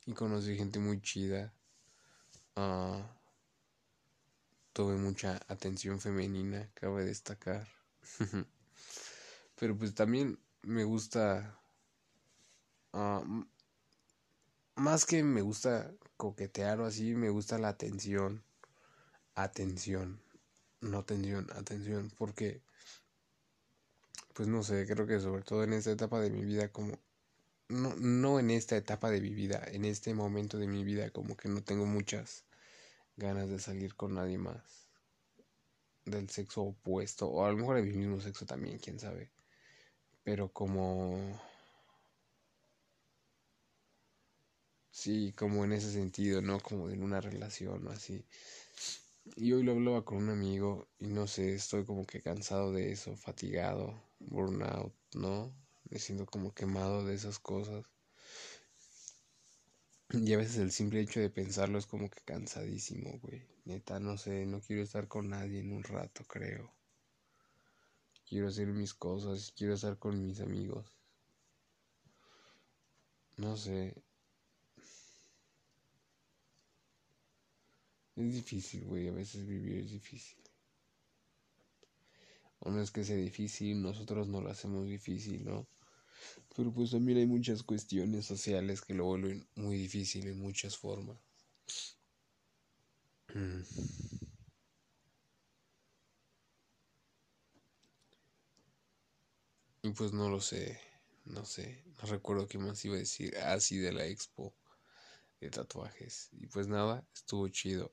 Y 0.06 0.12
conocí 0.12 0.56
gente 0.56 0.80
muy 0.80 1.00
chida. 1.00 1.52
Uh, 2.56 3.02
tuve 4.72 4.96
mucha 4.96 5.40
atención 5.48 6.00
femenina, 6.00 6.68
cabe 6.74 7.04
destacar. 7.04 7.68
pero 9.56 9.76
pues 9.76 9.94
también 9.94 10.38
me 10.62 10.82
gusta... 10.82 11.60
Uh, 12.92 13.44
más 14.80 15.04
que 15.04 15.22
me 15.22 15.42
gusta 15.42 15.92
coquetear 16.16 16.80
o 16.80 16.86
así, 16.86 17.14
me 17.14 17.28
gusta 17.28 17.58
la 17.58 17.68
atención. 17.68 18.42
Atención. 19.34 20.22
No 20.80 21.04
tensión, 21.04 21.46
atención. 21.54 22.10
Porque, 22.16 22.62
pues 24.34 24.48
no 24.48 24.62
sé, 24.62 24.86
creo 24.86 25.06
que 25.06 25.20
sobre 25.20 25.42
todo 25.42 25.64
en 25.64 25.74
esta 25.74 25.90
etapa 25.90 26.20
de 26.20 26.30
mi 26.30 26.44
vida, 26.44 26.68
como... 26.72 26.98
No, 27.68 27.94
no 27.96 28.40
en 28.40 28.50
esta 28.50 28.76
etapa 28.76 29.10
de 29.10 29.20
mi 29.20 29.32
vida, 29.32 29.62
en 29.68 29.84
este 29.84 30.12
momento 30.12 30.58
de 30.58 30.66
mi 30.66 30.82
vida, 30.82 31.10
como 31.10 31.36
que 31.36 31.48
no 31.48 31.62
tengo 31.62 31.86
muchas 31.86 32.44
ganas 33.16 33.48
de 33.48 33.60
salir 33.60 33.94
con 33.94 34.14
nadie 34.14 34.38
más 34.38 34.88
del 36.04 36.28
sexo 36.30 36.62
opuesto, 36.62 37.28
o 37.28 37.44
a 37.44 37.50
lo 37.50 37.56
mejor 37.58 37.76
de 37.76 37.82
mi 37.82 37.92
mismo 37.92 38.20
sexo 38.20 38.46
también, 38.46 38.78
quién 38.78 38.98
sabe. 38.98 39.30
Pero 40.24 40.48
como 40.48 41.40
Sí, 44.92 45.32
como 45.36 45.64
en 45.64 45.72
ese 45.72 45.90
sentido, 45.90 46.42
¿no? 46.42 46.60
Como 46.60 46.90
en 46.90 47.02
una 47.02 47.20
relación 47.20 47.86
o 47.88 47.90
así. 47.90 48.24
Y 49.34 49.52
hoy 49.52 49.64
lo 49.64 49.72
hablaba 49.72 50.04
con 50.04 50.18
un 50.18 50.28
amigo 50.30 50.86
y 51.00 51.08
no 51.08 51.26
sé, 51.26 51.54
estoy 51.54 51.84
como 51.84 52.06
que 52.06 52.22
cansado 52.22 52.72
de 52.72 52.92
eso, 52.92 53.16
fatigado, 53.16 54.00
burnout, 54.20 54.94
¿no? 55.14 55.52
Me 55.90 55.98
siento 55.98 56.26
como 56.26 56.54
quemado 56.54 57.04
de 57.04 57.14
esas 57.16 57.40
cosas. 57.40 57.84
Y 60.10 60.34
a 60.34 60.36
veces 60.36 60.58
el 60.58 60.72
simple 60.72 61.00
hecho 61.00 61.20
de 61.20 61.30
pensarlo 61.30 61.78
es 61.78 61.86
como 61.86 62.10
que 62.10 62.20
cansadísimo, 62.24 63.18
güey. 63.22 63.42
Neta, 63.64 63.98
no 63.98 64.18
sé, 64.18 64.44
no 64.44 64.60
quiero 64.60 64.82
estar 64.82 65.08
con 65.08 65.30
nadie 65.30 65.60
en 65.60 65.72
un 65.72 65.82
rato, 65.82 66.22
creo. 66.28 66.70
Quiero 68.26 68.48
hacer 68.48 68.68
mis 68.68 68.94
cosas, 68.94 69.52
quiero 69.54 69.74
estar 69.74 69.98
con 69.98 70.24
mis 70.24 70.40
amigos. 70.40 70.96
No 73.38 73.56
sé, 73.56 73.92
Es 78.20 78.34
difícil, 78.34 78.84
güey, 78.84 79.08
a 79.08 79.12
veces 79.12 79.44
vivir 79.44 79.78
es 79.78 79.90
difícil. 79.90 80.38
No 82.64 82.80
es 82.80 82.90
que 82.90 83.04
sea 83.04 83.16
difícil, 83.16 83.82
nosotros 83.82 84.26
no 84.28 84.40
lo 84.40 84.48
hacemos 84.50 84.86
difícil, 84.86 85.44
¿no? 85.44 85.66
Pero 86.56 86.72
pues 86.72 86.92
también 86.92 87.18
hay 87.18 87.26
muchas 87.26 87.62
cuestiones 87.62 88.26
sociales 88.26 88.82
que 88.82 88.94
lo 88.94 89.06
vuelven 89.06 89.46
muy 89.56 89.76
difícil 89.78 90.28
en 90.28 90.40
muchas 90.40 90.76
formas. 90.76 91.18
Y 99.82 99.90
pues 99.90 100.12
no 100.14 100.30
lo 100.30 100.40
sé, 100.40 100.80
no 101.26 101.44
sé, 101.44 101.84
no 102.00 102.08
recuerdo 102.08 102.48
qué 102.48 102.56
más 102.58 102.82
iba 102.86 102.94
a 102.96 102.98
decir. 102.98 103.34
ah, 103.44 103.58
de 103.58 103.92
la 103.92 104.06
expo 104.06 104.54
de 105.40 105.50
tatuajes. 105.50 106.28
Y 106.32 106.46
pues 106.46 106.68
nada, 106.68 107.06
estuvo 107.14 107.48
chido. 107.48 107.92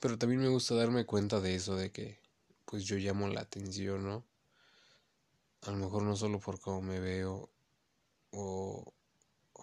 Pero 0.00 0.18
también 0.18 0.40
me 0.40 0.48
gusta 0.48 0.74
darme 0.74 1.04
cuenta 1.04 1.40
de 1.40 1.54
eso, 1.54 1.76
de 1.76 1.92
que 1.92 2.20
pues 2.64 2.84
yo 2.84 2.96
llamo 2.96 3.28
la 3.28 3.42
atención, 3.42 4.04
¿no? 4.04 4.26
A 5.62 5.70
lo 5.70 5.76
mejor 5.76 6.02
no 6.02 6.16
solo 6.16 6.40
por 6.40 6.58
cómo 6.60 6.82
me 6.82 6.98
veo, 6.98 7.52
o, 8.30 8.94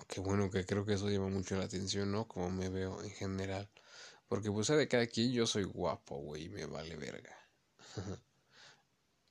que 0.08 0.22
bueno, 0.22 0.50
que 0.50 0.65
creo 0.65 0.86
que 0.86 0.94
eso 0.94 1.10
llama 1.10 1.29
mucho 1.29 1.58
la 1.58 1.65
atención, 1.65 2.12
¿no? 2.12 2.27
Como 2.27 2.50
me 2.51 2.70
veo 2.70 3.01
en 3.03 3.10
general. 3.10 3.70
Porque 4.27 4.51
pues 4.51 4.68
de 4.68 4.88
cada 4.88 5.08
quien 5.08 5.32
yo 5.32 5.48
soy 5.48 5.63
guapo, 5.63 6.18
güey, 6.18 6.50
me 6.50 6.65
vale 6.65 6.96
verga. 6.96 7.36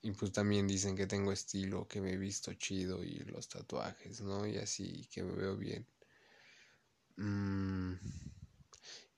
Y 0.03 0.13
pues 0.13 0.33
también 0.33 0.67
dicen 0.69 0.97
que 0.97 1.07
tengo 1.07 1.33
estilo, 1.33 1.89
que 1.89 2.01
me 2.01 2.13
he 2.13 2.17
visto 2.17 2.55
chido 2.55 3.03
y 3.05 3.19
los 3.21 3.49
tatuajes, 3.49 4.21
¿no? 4.21 4.47
Y 4.47 4.59
así, 4.59 5.07
que 5.11 5.23
me 5.23 5.33
veo 5.33 5.57
bien. 5.57 5.87
Mm, 7.17 7.95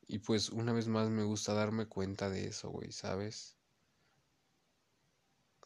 y 0.09 0.19
pues 0.19 0.51
una 0.51 0.73
vez 0.73 0.89
más 0.89 1.09
me 1.11 1.23
gusta 1.23 1.53
darme 1.53 1.87
cuenta 1.87 2.31
de 2.31 2.47
eso, 2.49 2.71
güey, 2.71 2.93
¿sabes? 2.93 3.57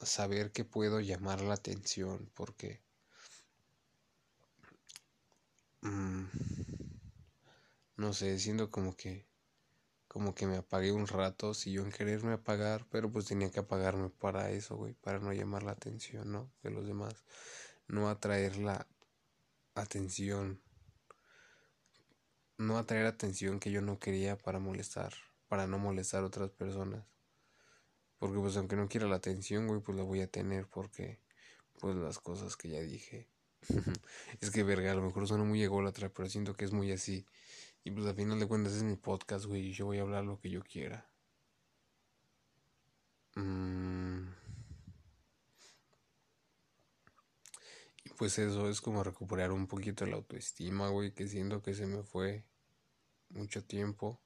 Saber 0.03 0.53
que 0.53 0.65
puedo 0.65 1.01
llamar 1.01 1.41
la 1.41 1.55
atención, 1.55 2.31
porque... 2.35 2.83
Mm, 5.83 6.25
no 7.97 8.13
sé, 8.13 8.39
siento 8.39 8.71
como 8.71 8.97
que 8.97 9.27
como 10.15 10.33
que 10.33 10.47
me 10.47 10.59
apagué 10.59 10.93
un 10.93 11.09
rato, 11.09 11.55
si 11.55 11.73
yo 11.73 11.83
en 11.83 11.91
quererme 11.91 12.35
apagar, 12.35 12.87
pero 12.89 13.11
pues 13.11 13.27
tenía 13.27 13.51
que 13.51 13.59
apagarme 13.59 14.11
para 14.11 14.53
eso, 14.53 14.77
güey, 14.77 14.95
para 14.95 15.19
no 15.19 15.33
llamar 15.33 15.65
la 15.65 15.73
atención, 15.73 16.31
¿no? 16.31 16.53
De 16.63 16.71
los 16.71 16.87
demás, 16.87 17.25
no 17.89 18.09
atraer 18.09 18.57
la 18.59 18.87
atención, 19.75 20.63
no 22.59 22.79
atraer 22.79 23.07
atención 23.07 23.59
que 23.59 23.73
yo 23.73 23.83
no 23.83 23.99
quería 23.99 24.39
para 24.39 24.61
molestar, 24.61 25.13
para 25.49 25.67
no 25.67 25.79
molestar 25.81 26.23
a 26.23 26.27
otras 26.27 26.51
personas. 26.51 27.05
Porque 28.21 28.39
pues 28.39 28.57
aunque 28.57 28.77
no 28.77 28.87
quiera 28.87 29.09
la 29.09 29.17
atención, 29.17 29.67
güey, 29.67 29.81
pues 29.81 29.99
la 29.99 30.05
voy 30.05 30.21
a 30.21 30.31
tener 30.31 30.69
porque 30.69 31.19
pues 31.81 31.97
las 31.97 32.21
cosas 32.21 32.57
que 32.57 32.69
ya 32.69 32.81
dije. 32.83 33.29
es 34.41 34.53
que 34.53 34.63
verga, 34.63 34.93
a 34.93 34.95
lo 34.95 35.03
mejor 35.03 35.27
suena 35.27 35.43
muy 35.43 35.61
ególatra, 35.61 36.09
pero 36.09 36.29
siento 36.29 36.55
que 36.55 36.67
es 36.67 36.71
muy 36.71 36.93
así. 36.93 37.27
Y 37.85 37.91
pues 37.91 38.07
al 38.07 38.15
final 38.15 38.41
de 38.41 38.49
cuentas 38.49 38.73
es 38.73 38.83
mi 38.83 38.97
podcast, 38.97 39.45
güey, 39.45 39.73
yo 39.73 39.85
voy 39.85 39.99
a 39.99 40.03
hablar 40.03 40.25
lo 40.25 40.41
que 40.41 40.49
yo 40.49 40.63
quiera. 40.63 41.07
Mm. 43.37 44.29
Y 48.05 48.11
pues 48.17 48.39
eso 48.39 48.71
es 48.71 48.81
como 48.81 49.05
recuperar 49.05 49.53
un 49.53 49.67
poquito 49.67 50.07
la 50.07 50.17
autoestima, 50.17 50.89
güey, 50.89 51.13
que 51.13 51.29
siento 51.29 51.63
que 51.63 51.75
se 51.75 51.87
me 51.87 52.03
fue 52.03 52.45
mucho 53.29 53.63
tiempo. 53.65 54.19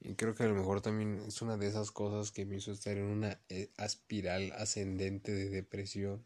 Y 0.00 0.14
creo 0.14 0.34
que 0.34 0.44
a 0.44 0.48
lo 0.48 0.54
mejor 0.54 0.80
también 0.80 1.18
es 1.26 1.42
una 1.42 1.58
de 1.58 1.66
esas 1.66 1.90
cosas 1.90 2.30
que 2.30 2.46
me 2.46 2.56
hizo 2.56 2.72
estar 2.72 2.96
en 2.96 3.04
una 3.04 3.40
eh, 3.50 3.70
espiral 3.78 4.52
ascendente 4.52 5.32
de 5.34 5.50
depresión. 5.50 6.24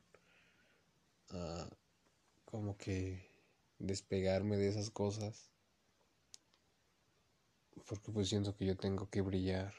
Ah, 1.30 1.68
como 2.44 2.76
que 2.76 3.26
despegarme 3.78 4.56
de 4.58 4.68
esas 4.68 4.90
cosas 4.90 5.51
porque 7.86 8.12
pues 8.12 8.28
siento 8.28 8.56
que 8.56 8.66
yo 8.66 8.76
tengo 8.76 9.08
que 9.10 9.22
brillar 9.22 9.74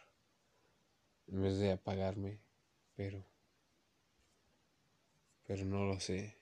en 1.27 1.41
vez 1.41 1.57
de 1.57 1.71
apagarme, 1.71 2.39
pero 2.95 3.25
pero 5.45 5.65
no 5.65 5.85
lo 5.85 5.99
sé. 5.99 6.37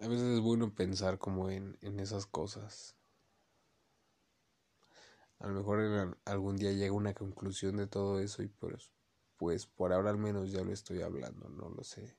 A 0.00 0.06
veces 0.08 0.26
es 0.36 0.40
bueno 0.40 0.74
pensar 0.74 1.18
como 1.18 1.50
en, 1.50 1.76
en 1.82 2.00
esas 2.00 2.26
cosas. 2.26 2.96
A 5.40 5.46
lo 5.48 5.54
mejor 5.54 6.18
algún 6.24 6.56
día 6.56 6.72
llega 6.72 6.92
una 6.92 7.14
conclusión 7.14 7.76
de 7.76 7.86
todo 7.86 8.20
eso 8.20 8.42
y 8.42 8.48
pues, 8.48 8.90
pues 9.36 9.66
por 9.66 9.92
ahora 9.92 10.10
al 10.10 10.18
menos 10.18 10.50
ya 10.50 10.62
lo 10.62 10.72
estoy 10.72 11.02
hablando, 11.02 11.48
no 11.48 11.68
lo 11.70 11.84
sé. 11.84 12.16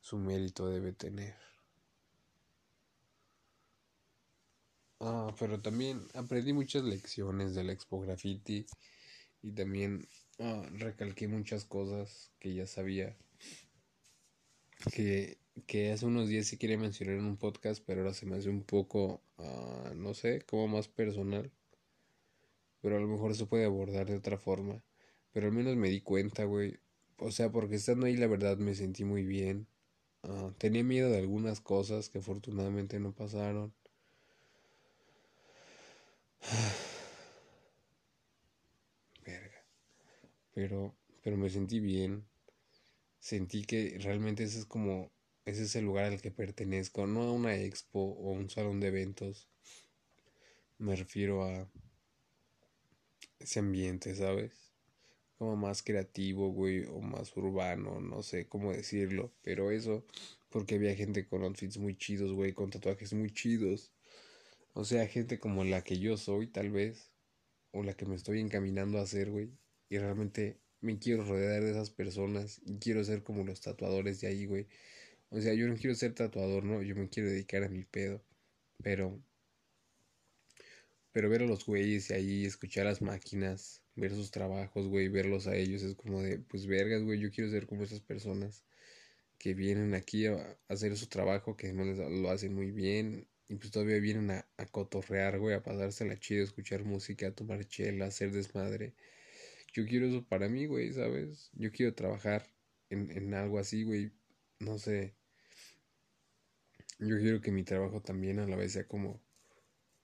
Su 0.00 0.18
mérito 0.18 0.68
debe 0.68 0.92
tener. 0.92 1.36
Ah, 5.00 5.34
pero 5.38 5.60
también 5.60 6.06
aprendí 6.14 6.52
muchas 6.52 6.84
lecciones 6.84 7.54
del 7.54 7.70
Expo 7.70 8.00
Graffiti 8.00 8.66
y 9.42 9.52
también 9.52 10.06
ah, 10.40 10.66
recalqué 10.72 11.28
muchas 11.28 11.64
cosas 11.64 12.30
que 12.38 12.54
ya 12.54 12.66
sabía 12.66 13.16
que, 14.92 15.38
que 15.66 15.92
hace 15.92 16.06
unos 16.06 16.28
días 16.28 16.46
sí 16.46 16.56
quería 16.58 16.78
mencionar 16.78 17.16
en 17.16 17.24
un 17.24 17.36
podcast, 17.36 17.82
pero 17.86 18.00
ahora 18.02 18.14
se 18.14 18.26
me 18.26 18.36
hace 18.36 18.48
un 18.50 18.62
poco, 18.62 19.22
ah, 19.38 19.92
no 19.96 20.14
sé, 20.14 20.42
como 20.42 20.68
más 20.68 20.88
personal. 20.88 21.50
Pero 22.80 22.96
a 22.96 23.00
lo 23.00 23.06
mejor 23.08 23.34
se 23.34 23.44
puede 23.46 23.66
abordar 23.66 24.06
de 24.06 24.16
otra 24.16 24.38
forma. 24.38 24.82
Pero 25.32 25.46
al 25.48 25.52
menos 25.52 25.76
me 25.76 25.88
di 25.90 26.00
cuenta, 26.00 26.44
güey, 26.44 26.78
o 27.18 27.30
sea, 27.30 27.50
porque 27.52 27.76
estando 27.76 28.06
ahí 28.06 28.16
la 28.16 28.26
verdad 28.28 28.56
me 28.58 28.74
sentí 28.74 29.04
muy 29.04 29.24
bien. 29.24 29.66
Ah, 30.22 30.52
tenía 30.58 30.84
miedo 30.84 31.10
de 31.10 31.18
algunas 31.18 31.60
cosas 31.60 32.08
que 32.10 32.18
afortunadamente 32.18 33.00
no 33.00 33.12
pasaron. 33.14 33.74
Verga. 39.24 39.64
Pero, 40.54 40.94
pero 41.22 41.36
me 41.36 41.50
sentí 41.50 41.80
bien. 41.80 42.24
Sentí 43.18 43.64
que 43.64 43.98
realmente 44.00 44.44
ese 44.44 44.60
es 44.60 44.66
como, 44.66 45.10
ese 45.44 45.64
es 45.64 45.76
el 45.76 45.84
lugar 45.84 46.06
al 46.06 46.20
que 46.20 46.30
pertenezco, 46.30 47.06
no 47.06 47.22
a 47.22 47.32
una 47.32 47.56
expo 47.56 48.00
o 48.00 48.32
un 48.32 48.50
salón 48.50 48.80
de 48.80 48.88
eventos. 48.88 49.48
Me 50.78 50.96
refiero 50.96 51.44
a 51.44 51.68
ese 53.38 53.60
ambiente, 53.60 54.14
¿sabes? 54.14 54.66
como 55.38 55.56
más 55.56 55.82
creativo, 55.82 56.50
güey, 56.50 56.84
o 56.86 57.00
más 57.00 57.36
urbano, 57.36 58.00
no 58.00 58.22
sé 58.22 58.48
cómo 58.48 58.72
decirlo, 58.72 59.32
pero 59.42 59.70
eso, 59.70 60.04
porque 60.50 60.76
había 60.76 60.94
gente 60.96 61.26
con 61.26 61.42
outfits 61.44 61.78
muy 61.78 61.96
chidos, 61.96 62.32
güey, 62.32 62.52
con 62.52 62.70
tatuajes 62.70 63.12
muy 63.12 63.30
chidos. 63.32 63.92
O 64.76 64.84
sea, 64.84 65.06
gente 65.06 65.38
como 65.38 65.64
la 65.64 65.82
que 65.82 65.98
yo 65.98 66.18
soy, 66.18 66.48
tal 66.48 66.70
vez, 66.70 67.10
o 67.72 67.82
la 67.82 67.94
que 67.94 68.04
me 68.04 68.14
estoy 68.14 68.40
encaminando 68.40 68.98
a 68.98 69.02
hacer, 69.04 69.30
güey, 69.30 69.50
y 69.88 69.96
realmente 69.96 70.60
me 70.82 70.98
quiero 70.98 71.24
rodear 71.24 71.62
de 71.64 71.70
esas 71.70 71.88
personas 71.90 72.60
y 72.66 72.78
quiero 72.78 73.02
ser 73.02 73.22
como 73.22 73.42
los 73.42 73.62
tatuadores 73.62 74.20
de 74.20 74.28
ahí, 74.28 74.44
güey. 74.44 74.68
O 75.30 75.40
sea, 75.40 75.54
yo 75.54 75.66
no 75.66 75.76
quiero 75.76 75.94
ser 75.94 76.14
tatuador, 76.14 76.64
no, 76.64 76.82
yo 76.82 76.94
me 76.94 77.08
quiero 77.08 77.30
dedicar 77.30 77.64
a 77.64 77.70
mi 77.70 77.84
pedo, 77.84 78.22
pero 78.82 79.18
pero 81.12 81.30
ver 81.30 81.42
a 81.42 81.46
los 81.46 81.64
güeyes 81.64 82.10
y 82.10 82.14
ahí 82.14 82.44
escuchar 82.44 82.84
las 82.84 83.00
máquinas, 83.00 83.82
ver 83.94 84.14
sus 84.14 84.30
trabajos, 84.30 84.88
güey, 84.88 85.08
verlos 85.08 85.46
a 85.46 85.56
ellos 85.56 85.82
es 85.82 85.94
como 85.94 86.20
de, 86.22 86.38
pues 86.38 86.66
vergas, 86.66 87.02
güey, 87.02 87.18
yo 87.18 87.30
quiero 87.30 87.50
ser 87.50 87.66
como 87.66 87.84
esas 87.84 88.00
personas 88.00 88.62
que 89.38 89.54
vienen 89.54 89.94
aquí 89.94 90.26
a, 90.26 90.58
hacer 90.68 90.96
su 90.98 91.08
trabajo, 91.08 91.56
que 91.56 91.72
lo 91.72 92.30
hacen 92.30 92.54
muy 92.54 92.72
bien 92.72 93.26
y 93.48 93.56
pues 93.56 93.70
todavía 93.72 93.98
vienen 94.00 94.30
a, 94.30 94.46
a 94.56 94.66
cotorrear, 94.66 95.38
güey, 95.38 95.54
a 95.54 95.62
pasársela 95.62 96.18
chido, 96.18 96.44
escuchar 96.44 96.84
música, 96.84 97.28
a 97.28 97.32
tomar 97.34 97.64
chela, 97.66 98.06
a 98.06 98.08
hacer 98.08 98.32
desmadre. 98.32 98.94
Yo 99.74 99.86
quiero 99.86 100.06
eso 100.06 100.24
para 100.26 100.48
mí, 100.48 100.66
güey, 100.66 100.92
¿sabes? 100.92 101.50
Yo 101.54 101.72
quiero 101.72 101.94
trabajar 101.94 102.48
en, 102.90 103.10
en 103.12 103.34
algo 103.34 103.58
así, 103.58 103.84
güey, 103.84 104.12
no 104.60 104.78
sé. 104.78 105.14
Yo 106.98 107.16
quiero 107.18 107.40
que 107.40 107.50
mi 107.50 107.64
trabajo 107.64 108.02
también 108.02 108.38
a 108.38 108.46
la 108.46 108.54
vez 108.56 108.72
sea 108.72 108.86
como 108.86 109.22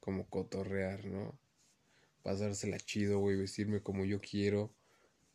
como 0.00 0.28
cotorrear, 0.28 1.04
¿no? 1.06 1.38
Pasársela 2.22 2.78
chido, 2.78 3.20
güey, 3.20 3.36
vestirme 3.36 3.82
como 3.82 4.04
yo 4.04 4.20
quiero, 4.20 4.74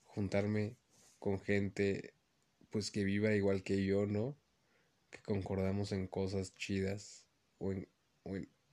juntarme 0.05 0.77
con 1.19 1.39
gente, 1.39 2.13
pues 2.71 2.91
que 2.91 3.03
viva 3.05 3.33
igual 3.35 3.63
que 3.63 3.85
yo, 3.85 4.05
¿no? 4.07 4.37
Que 5.11 5.19
concordamos 5.23 5.91
en 5.93 6.07
cosas 6.07 6.55
chidas, 6.55 7.25
o 7.59 7.73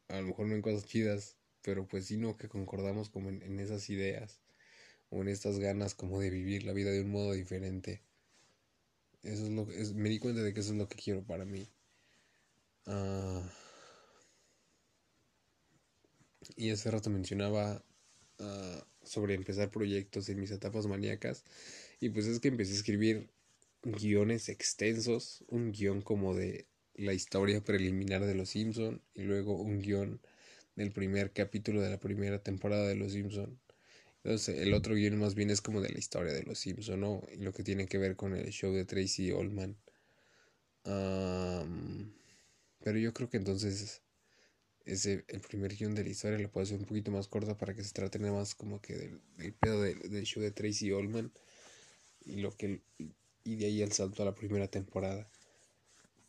a 0.09 0.21
lo 0.21 0.27
mejor 0.29 0.47
no 0.47 0.55
en 0.55 0.63
cosas 0.63 0.87
chidas, 0.87 1.37
pero 1.63 1.87
pues 1.87 2.07
sí, 2.07 2.17
¿no? 2.17 2.37
Que 2.37 2.49
concordamos 2.49 3.11
como 3.11 3.31
en, 3.31 3.61
esas 3.61 3.89
ideas, 3.91 4.41
o 5.11 5.23
en 5.23 5.29
estas 5.29 5.59
ganas 5.59 5.95
como 5.95 6.21
de 6.21 6.31
vivir 6.31 6.65
la 6.65 6.73
vida 6.73 6.91
de 6.91 7.03
un 7.03 7.11
modo 7.11 7.33
diferente. 7.33 8.03
Eso 9.23 9.45
es 9.45 9.51
lo 9.51 9.67
que, 9.67 9.75
me 9.95 10.09
di 10.09 10.19
cuenta 10.19 10.43
de 10.43 10.53
que 10.53 10.61
eso 10.61 10.73
es 10.73 10.79
lo 10.79 10.89
que 10.89 10.97
quiero 10.97 11.25
para 11.25 11.45
mí. 11.45 11.67
Ah... 12.87 13.51
Y 16.57 16.71
hace 16.71 16.91
rato 16.91 17.11
mencionaba 17.11 17.83
ah, 18.39 18.87
sobre 19.03 19.35
empezar 19.35 19.71
proyectos 19.71 20.29
en 20.29 20.41
mis 20.41 20.51
etapas 20.51 20.87
maníacas. 20.87 21.45
Y 22.01 22.11
pues 22.11 22.27
es 22.27 22.41
que 22.41 22.49
empecé 22.49 22.73
a 22.73 22.77
escribir 22.77 23.31
guiones 23.83 24.49
extensos, 24.49 25.45
un 25.49 25.73
guion 25.73 26.03
como 26.03 26.35
de 26.35 26.67
la 26.97 27.13
historia 27.13 27.63
preliminar 27.63 28.25
de 28.25 28.35
Los 28.35 28.51
Simpson 28.51 29.03
y 29.15 29.23
luego 29.23 29.55
un 29.55 29.81
guion 29.81 30.21
del 30.77 30.93
primer 30.93 31.33
capítulo 31.33 31.81
de 31.81 31.91
la 31.91 32.01
primera 32.01 32.43
temporada 32.43 32.87
de 32.87 32.97
Los 32.97 33.13
Simpson. 33.13 33.59
Entonces 34.23 34.59
el 34.59 34.75
otro 34.75 34.95
guion 34.95 35.19
más 35.19 35.35
bien 35.35 35.51
es 35.51 35.61
como 35.61 35.81
de 35.81 35.91
la 35.91 35.99
historia 35.99 36.33
de 36.33 36.43
Los 36.45 36.59
Simpson, 36.59 37.01
¿no? 37.01 37.23
Y 37.33 37.39
lo 37.43 37.53
que 37.53 37.63
tiene 37.63 37.87
que 37.87 37.99
ver 37.99 38.17
con 38.17 38.35
el 38.35 38.51
show 38.51 38.73
de 38.73 38.85
Tracy 38.85 39.33
Oldman. 39.33 39.77
pero 42.83 42.99
yo 42.99 43.13
creo 43.15 43.31
que 43.31 43.37
entonces 43.39 44.03
ese, 44.85 45.25
el 45.29 45.41
primer 45.41 45.75
guion 45.75 45.95
de 45.95 46.05
la 46.05 46.11
historia 46.11 46.39
lo 46.39 46.51
puedo 46.51 46.65
hacer 46.65 46.79
un 46.79 46.85
poquito 46.85 47.11
más 47.11 47.29
corta 47.29 47.57
para 47.57 47.75
que 47.75 47.85
se 47.85 47.93
trate 47.93 48.19
nada 48.19 48.35
más 48.35 48.55
como 48.55 48.81
que 48.81 48.95
del, 49.37 49.55
pedo 49.55 49.83
del 49.83 50.25
show 50.25 50.43
de 50.43 50.51
Tracy 50.51 50.93
Ullman 50.93 51.33
y 52.25 52.37
lo 52.37 52.51
que 52.57 52.83
y 53.45 53.57
de 53.57 53.67
ahí 53.67 53.83
el 53.83 53.93
salto 53.93 54.23
a 54.23 54.27
la 54.27 54.35
primera 54.35 54.69
temporada. 54.69 55.31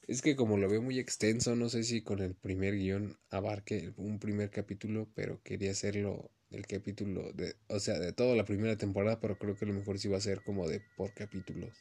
Es 0.07 0.21
que 0.21 0.35
como 0.35 0.57
lo 0.57 0.69
veo 0.69 0.81
muy 0.81 0.99
extenso, 0.99 1.55
no 1.55 1.69
sé 1.69 1.83
si 1.83 2.01
con 2.01 2.19
el 2.19 2.35
primer 2.35 2.75
guion 2.75 3.17
abarque 3.29 3.93
un 3.97 4.19
primer 4.19 4.51
capítulo, 4.51 5.09
pero 5.15 5.41
quería 5.43 5.71
hacerlo 5.71 6.31
el 6.51 6.67
capítulo 6.67 7.33
de, 7.33 7.55
o 7.67 7.79
sea, 7.79 7.99
de 7.99 8.13
toda 8.13 8.35
la 8.35 8.45
primera 8.45 8.77
temporada, 8.77 9.19
pero 9.19 9.37
creo 9.37 9.55
que 9.55 9.65
lo 9.65 9.73
mejor 9.73 9.97
sí 9.99 10.07
va 10.07 10.17
a 10.17 10.21
ser 10.21 10.41
como 10.43 10.67
de 10.67 10.81
por 10.95 11.13
capítulos. 11.13 11.73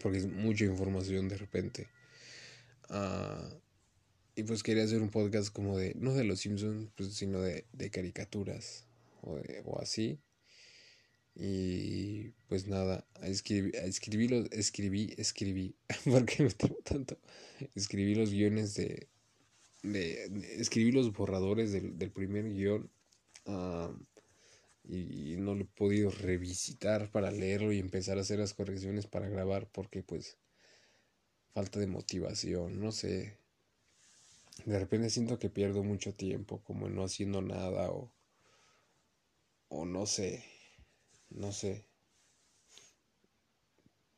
Porque 0.00 0.18
es 0.18 0.26
mucha 0.26 0.64
información 0.64 1.28
de 1.28 1.36
repente. 1.36 1.88
Ah... 2.88 3.58
Y 4.38 4.44
pues 4.44 4.62
quería 4.62 4.84
hacer 4.84 5.02
un 5.02 5.10
podcast 5.10 5.52
como 5.52 5.76
de, 5.76 5.94
no 5.96 6.14
de 6.14 6.22
los 6.22 6.38
Simpsons, 6.38 6.92
pues, 6.96 7.12
sino 7.12 7.40
de, 7.40 7.64
de 7.72 7.90
caricaturas 7.90 8.86
o, 9.20 9.40
o, 9.64 9.80
así. 9.80 10.20
Y 11.38 12.30
pues 12.48 12.66
nada, 12.66 13.06
escribí, 13.22 13.70
escribí, 13.74 14.26
los, 14.28 14.50
escribí, 14.50 15.14
escribí, 15.16 15.76
porque 16.04 16.42
me 16.42 16.50
tengo 16.50 16.76
tanto. 16.82 17.16
Escribí 17.76 18.14
los 18.16 18.30
guiones 18.30 18.74
de, 18.74 19.08
de, 19.82 20.24
escribí 20.58 20.90
los 20.92 21.12
borradores 21.12 21.72
del, 21.72 21.96
del 21.96 22.10
primer 22.10 22.52
guion. 22.52 22.90
y, 24.84 25.34
y 25.34 25.36
no 25.36 25.54
lo 25.54 25.62
he 25.62 25.66
podido 25.66 26.10
revisitar 26.10 27.10
para 27.10 27.30
leerlo 27.30 27.72
y 27.72 27.78
empezar 27.78 28.18
a 28.18 28.22
hacer 28.22 28.38
las 28.40 28.54
correcciones 28.54 29.06
para 29.06 29.28
grabar 29.28 29.70
porque 29.70 30.02
pues 30.02 30.38
falta 31.54 31.78
de 31.78 31.86
motivación, 31.86 32.80
no 32.80 32.90
sé 32.92 33.38
de 34.64 34.78
repente 34.78 35.10
siento 35.10 35.38
que 35.38 35.50
pierdo 35.50 35.82
mucho 35.82 36.12
tiempo 36.14 36.60
como 36.64 36.88
no 36.88 37.04
haciendo 37.04 37.42
nada 37.42 37.90
o 37.90 38.10
o 39.68 39.84
no 39.84 40.06
sé 40.06 40.44
no 41.30 41.52
sé. 41.52 41.86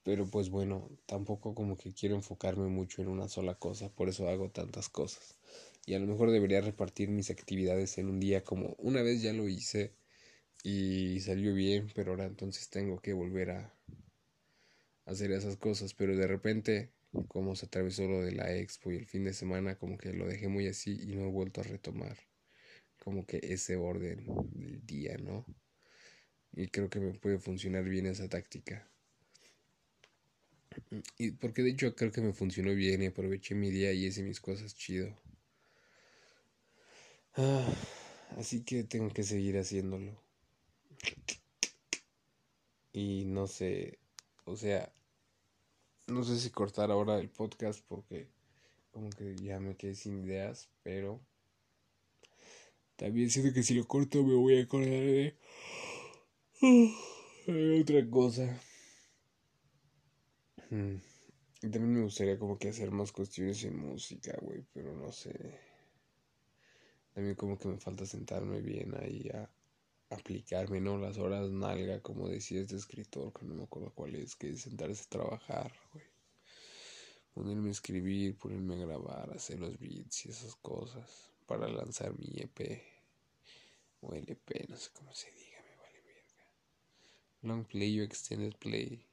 Pero 0.02 0.26
pues 0.26 0.50
bueno 0.50 0.90
tampoco 1.06 1.54
como 1.54 1.76
que 1.78 1.92
quiero 1.94 2.14
enfocarme 2.14 2.68
mucho 2.68 3.00
en 3.02 3.08
una 3.08 3.28
sola 3.28 3.54
cosa 3.54 3.88
por 3.94 4.08
eso 4.08 4.28
hago 4.28 4.50
tantas 4.50 4.88
cosas. 4.88 5.38
Y 5.86 5.94
a 5.94 5.98
lo 5.98 6.06
mejor 6.06 6.30
debería 6.30 6.60
repartir 6.60 7.08
mis 7.08 7.30
actividades 7.30 7.98
en 7.98 8.08
un 8.08 8.20
día 8.20 8.44
como 8.44 8.74
una 8.78 9.02
vez 9.02 9.22
ya 9.22 9.32
lo 9.32 9.48
hice 9.48 9.94
y 10.64 11.20
salió 11.20 11.54
bien 11.54 11.88
pero 11.94 12.12
ahora 12.12 12.26
entonces 12.26 12.70
tengo 12.70 13.00
que 13.00 13.12
volver 13.14 13.50
a 13.52 13.74
hacer 15.04 15.30
esas 15.32 15.56
cosas. 15.56 15.94
Pero 15.94 16.16
de 16.16 16.26
repente 16.26 16.92
como 17.28 17.56
se 17.56 17.66
atravesó 17.66 18.06
lo 18.08 18.20
de 18.22 18.32
la 18.32 18.54
expo 18.56 18.92
y 18.92 18.96
el 18.96 19.06
fin 19.06 19.24
de 19.24 19.32
semana 19.34 19.76
como 19.78 19.98
que 19.98 20.12
lo 20.12 20.26
dejé 20.26 20.48
muy 20.48 20.66
así 20.68 20.98
y 21.02 21.14
no 21.16 21.22
he 21.26 21.30
vuelto 21.30 21.60
a 21.60 21.64
retomar 21.64 22.16
como 23.02 23.26
que 23.26 23.40
ese 23.42 23.76
orden 23.76 24.26
del 24.54 24.86
día, 24.86 25.16
¿no? 25.18 25.44
Y 26.52 26.68
creo 26.68 26.88
que 26.90 27.00
me 27.00 27.14
puede 27.14 27.38
funcionar 27.38 27.84
bien 27.84 28.06
esa 28.06 28.28
táctica. 28.28 28.86
Y 31.18 31.32
porque 31.32 31.62
de 31.62 31.70
hecho 31.70 31.94
creo 31.94 32.12
que 32.12 32.20
me 32.20 32.32
funcionó 32.32 32.74
bien 32.74 33.02
y 33.02 33.06
aproveché 33.06 33.54
mi 33.54 33.70
día 33.70 33.92
y 33.92 34.06
hice 34.06 34.22
mis 34.22 34.40
cosas 34.40 34.74
chido. 34.74 35.16
Ah, 37.34 37.66
así 38.36 38.62
que 38.62 38.84
tengo 38.84 39.10
que 39.10 39.22
seguir 39.22 39.58
haciéndolo. 39.58 40.16
Y 42.92 43.24
no 43.26 43.46
sé, 43.46 43.98
o 44.44 44.56
sea, 44.56 44.92
no 46.08 46.24
sé 46.24 46.38
si 46.38 46.50
cortar 46.50 46.90
ahora 46.90 47.18
el 47.18 47.30
podcast 47.30 47.80
porque 47.86 48.28
como 48.90 49.10
que 49.10 49.36
ya 49.36 49.60
me 49.60 49.76
quedé 49.76 49.94
sin 49.94 50.24
ideas, 50.24 50.68
pero 50.82 51.20
también 52.96 53.30
siento 53.30 53.54
que 53.54 53.62
si 53.62 53.74
lo 53.74 53.86
corto 53.86 54.24
me 54.24 54.34
voy 54.34 54.58
a 54.58 54.62
acordar 54.64 54.90
de, 54.90 55.36
otra 57.80 58.10
cosa. 58.10 58.60
Y 60.70 61.68
también 61.70 61.94
me 61.94 62.02
gustaría 62.02 62.38
como 62.38 62.58
que 62.58 62.68
hacer 62.68 62.90
más 62.90 63.12
cuestiones 63.12 63.64
en 63.64 63.78
música, 63.78 64.36
güey, 64.42 64.64
pero 64.72 64.94
no 64.94 65.10
sé. 65.10 65.58
También 67.14 67.34
como 67.34 67.58
que 67.58 67.68
me 67.68 67.78
falta 67.78 68.04
sentarme 68.04 68.60
bien 68.60 68.94
ahí 68.94 69.28
a 69.32 69.50
aplicarme, 70.10 70.80
¿no? 70.80 70.98
Las 70.98 71.18
horas 71.18 71.50
nalga, 71.50 72.00
como 72.00 72.28
decía 72.28 72.60
este 72.60 72.76
escritor, 72.76 73.32
que 73.32 73.46
no 73.46 73.54
me 73.54 73.64
acuerdo 73.64 73.92
cuál 73.94 74.14
es, 74.16 74.36
que 74.36 74.50
es 74.50 74.62
sentarse 74.62 75.04
a 75.04 75.08
trabajar, 75.08 75.72
güey. 75.92 76.04
Ponerme 77.32 77.68
a 77.68 77.72
escribir, 77.72 78.36
ponerme 78.36 78.74
a 78.74 78.86
grabar, 78.86 79.32
hacer 79.32 79.60
los 79.60 79.78
beats 79.78 80.26
y 80.26 80.30
esas 80.30 80.56
cosas 80.56 81.30
para 81.46 81.68
lanzar 81.68 82.12
mi 82.18 82.28
EP 82.36 82.82
o 84.02 84.14
LP, 84.14 84.66
no 84.68 84.76
sé 84.76 84.90
cómo 84.94 85.14
se 85.14 85.30
diga, 85.32 85.58
me. 85.62 85.79
Long 87.42 87.64
play 87.64 88.00
o 88.00 88.05
extended 88.05 88.55
play, 88.57 89.05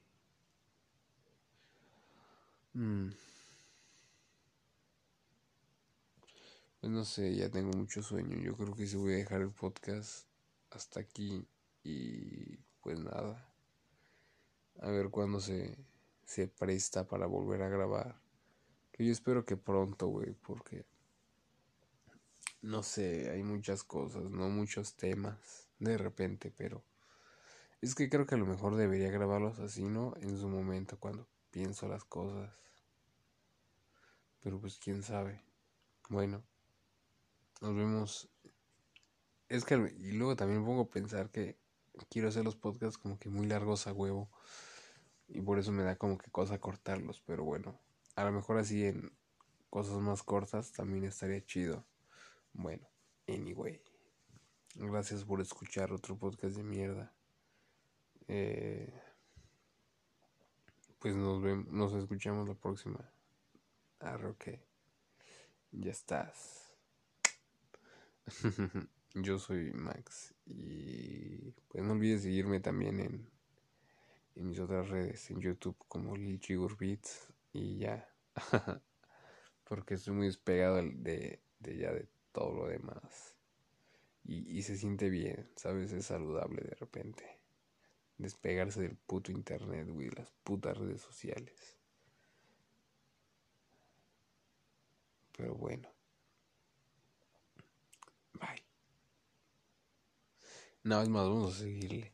Mm. 2.78 3.10
Pues 6.80 6.92
no 6.92 7.04
sé, 7.06 7.36
ya 7.36 7.50
tengo 7.50 7.72
mucho 7.76 8.04
sueño. 8.04 8.38
Yo 8.38 8.56
creo 8.56 8.76
que 8.76 8.86
sí 8.86 8.96
voy 8.96 9.13
a 9.13 9.18
dejar 9.18 9.42
el 9.42 9.52
podcast 9.52 10.28
hasta 10.70 11.00
aquí. 11.00 11.48
Y 11.84 12.58
pues 12.82 13.00
nada. 13.00 13.52
A 14.80 14.90
ver 14.92 15.10
cuándo 15.10 15.40
se, 15.40 15.76
se 16.24 16.48
presta 16.48 17.08
para 17.08 17.26
volver 17.26 17.63
a 17.63 17.70
grabar. 17.70 18.20
Que 18.92 19.06
yo 19.06 19.12
espero 19.12 19.44
que 19.44 19.58
pronto, 19.58 20.08
güey, 20.08 20.34
porque 20.34 20.86
no 22.62 22.84
sé, 22.84 23.32
hay 23.32 23.42
muchas 23.44 23.84
cosas, 23.84 24.30
no 24.30 24.50
muchos 24.50 24.96
temas 24.96 25.68
de 25.80 25.98
repente, 25.98 26.52
pero 26.56 26.84
es 27.82 27.96
que 27.96 28.10
creo 28.10 28.26
que 28.26 28.36
a 28.36 28.38
lo 28.38 28.46
mejor 28.46 28.76
debería 28.76 29.12
grabarlos 29.12 29.60
así, 29.60 29.84
¿no? 29.84 30.13
En 30.18 30.38
su 30.38 30.48
momento, 30.50 31.00
cuando 31.00 31.28
pienso 31.52 31.88
las 31.88 32.04
cosas. 32.04 32.52
Pero 34.42 34.60
pues 34.60 34.78
quién 34.78 35.04
sabe. 35.04 35.44
Bueno, 36.10 36.44
nos 37.62 37.76
vemos. 37.76 38.30
Es 39.50 39.63
que, 39.66 39.76
y 39.98 40.12
luego 40.12 40.36
también 40.36 40.66
pongo 40.66 40.84
a 40.84 40.90
pensar 40.90 41.30
que 41.30 41.58
quiero 42.10 42.30
hacer 42.30 42.44
los 42.44 42.56
podcasts 42.56 42.98
como 42.98 43.20
que 43.20 43.30
muy 43.30 43.48
largos 43.48 43.88
a 43.88 43.94
huevo. 43.94 44.30
Y 45.28 45.42
por 45.42 45.60
eso 45.60 45.72
me 45.72 45.84
da 45.84 45.98
como 45.98 46.18
que 46.18 46.32
cosa 46.32 46.60
cortarlos. 46.60 47.22
Pero 47.22 47.44
bueno, 47.44 47.80
a 48.16 48.24
lo 48.24 48.32
mejor 48.32 48.58
así 48.58 48.86
en 48.86 49.12
cosas 49.70 50.00
más 50.00 50.24
cortas 50.24 50.72
también 50.72 51.04
estaría 51.04 51.46
chido. 51.46 51.86
Bueno, 52.54 52.88
anyway. 53.28 53.82
Gracias 54.76 55.26
por 55.26 55.42
escuchar 55.42 55.92
otro 55.92 56.18
podcast 56.18 56.56
de 56.56 56.63
mierda. 56.63 57.16
Eh, 58.28 58.92
pues 61.00 61.16
nos 61.16 61.42
vemos, 61.42 61.68
nos 61.68 61.94
escuchamos 61.94 62.48
la 62.48 62.56
próxima. 62.56 63.00
Arre, 64.00 64.28
ok. 64.28 64.48
Ya 65.72 65.92
estás. 65.92 66.76
Yo 69.13 69.40
soy 69.40 69.72
Max 69.74 70.34
y 70.46 71.52
pues 71.70 71.84
no 71.84 71.94
olvides 71.94 72.24
seguirme 72.24 72.60
también 72.60 73.00
en, 73.00 73.30
en 74.36 74.48
mis 74.48 74.60
otras 74.60 74.90
redes, 74.90 75.30
en 75.32 75.40
YouTube 75.42 75.78
como 75.88 76.16
Lil 76.16 76.40
y 77.54 77.78
ya. 77.80 78.08
Porque 79.63 79.96
estoy 79.96 80.13
muy 80.13 80.28
despegado 80.28 80.78
de, 80.78 81.42
de 81.60 81.78
ya 81.78 81.92
de 81.92 82.08
todo 82.32 82.54
lo 82.54 82.68
demás. 82.68 83.36
Y, 84.24 84.58
y 84.58 84.62
se 84.63 84.78
siente 84.78 85.10
bien, 85.10 85.50
¿sabes? 85.56 85.92
Es 85.94 86.06
saludable 86.06 86.62
de 86.62 86.76
repente. 86.76 87.37
Despegarse 88.17 88.82
del 88.82 88.95
puto 88.97 89.32
internet, 89.32 89.88
güey, 89.89 90.10
las 90.10 90.32
putas 90.43 90.77
redes 90.77 91.01
sociales. 91.01 91.77
Pero 95.38 95.53
bueno. 95.56 95.88
Bye. 98.34 98.63
Nada 100.84 101.06
más, 101.06 101.27
vamos 101.27 101.56
a 101.56 101.60
seguirle. 101.60 102.12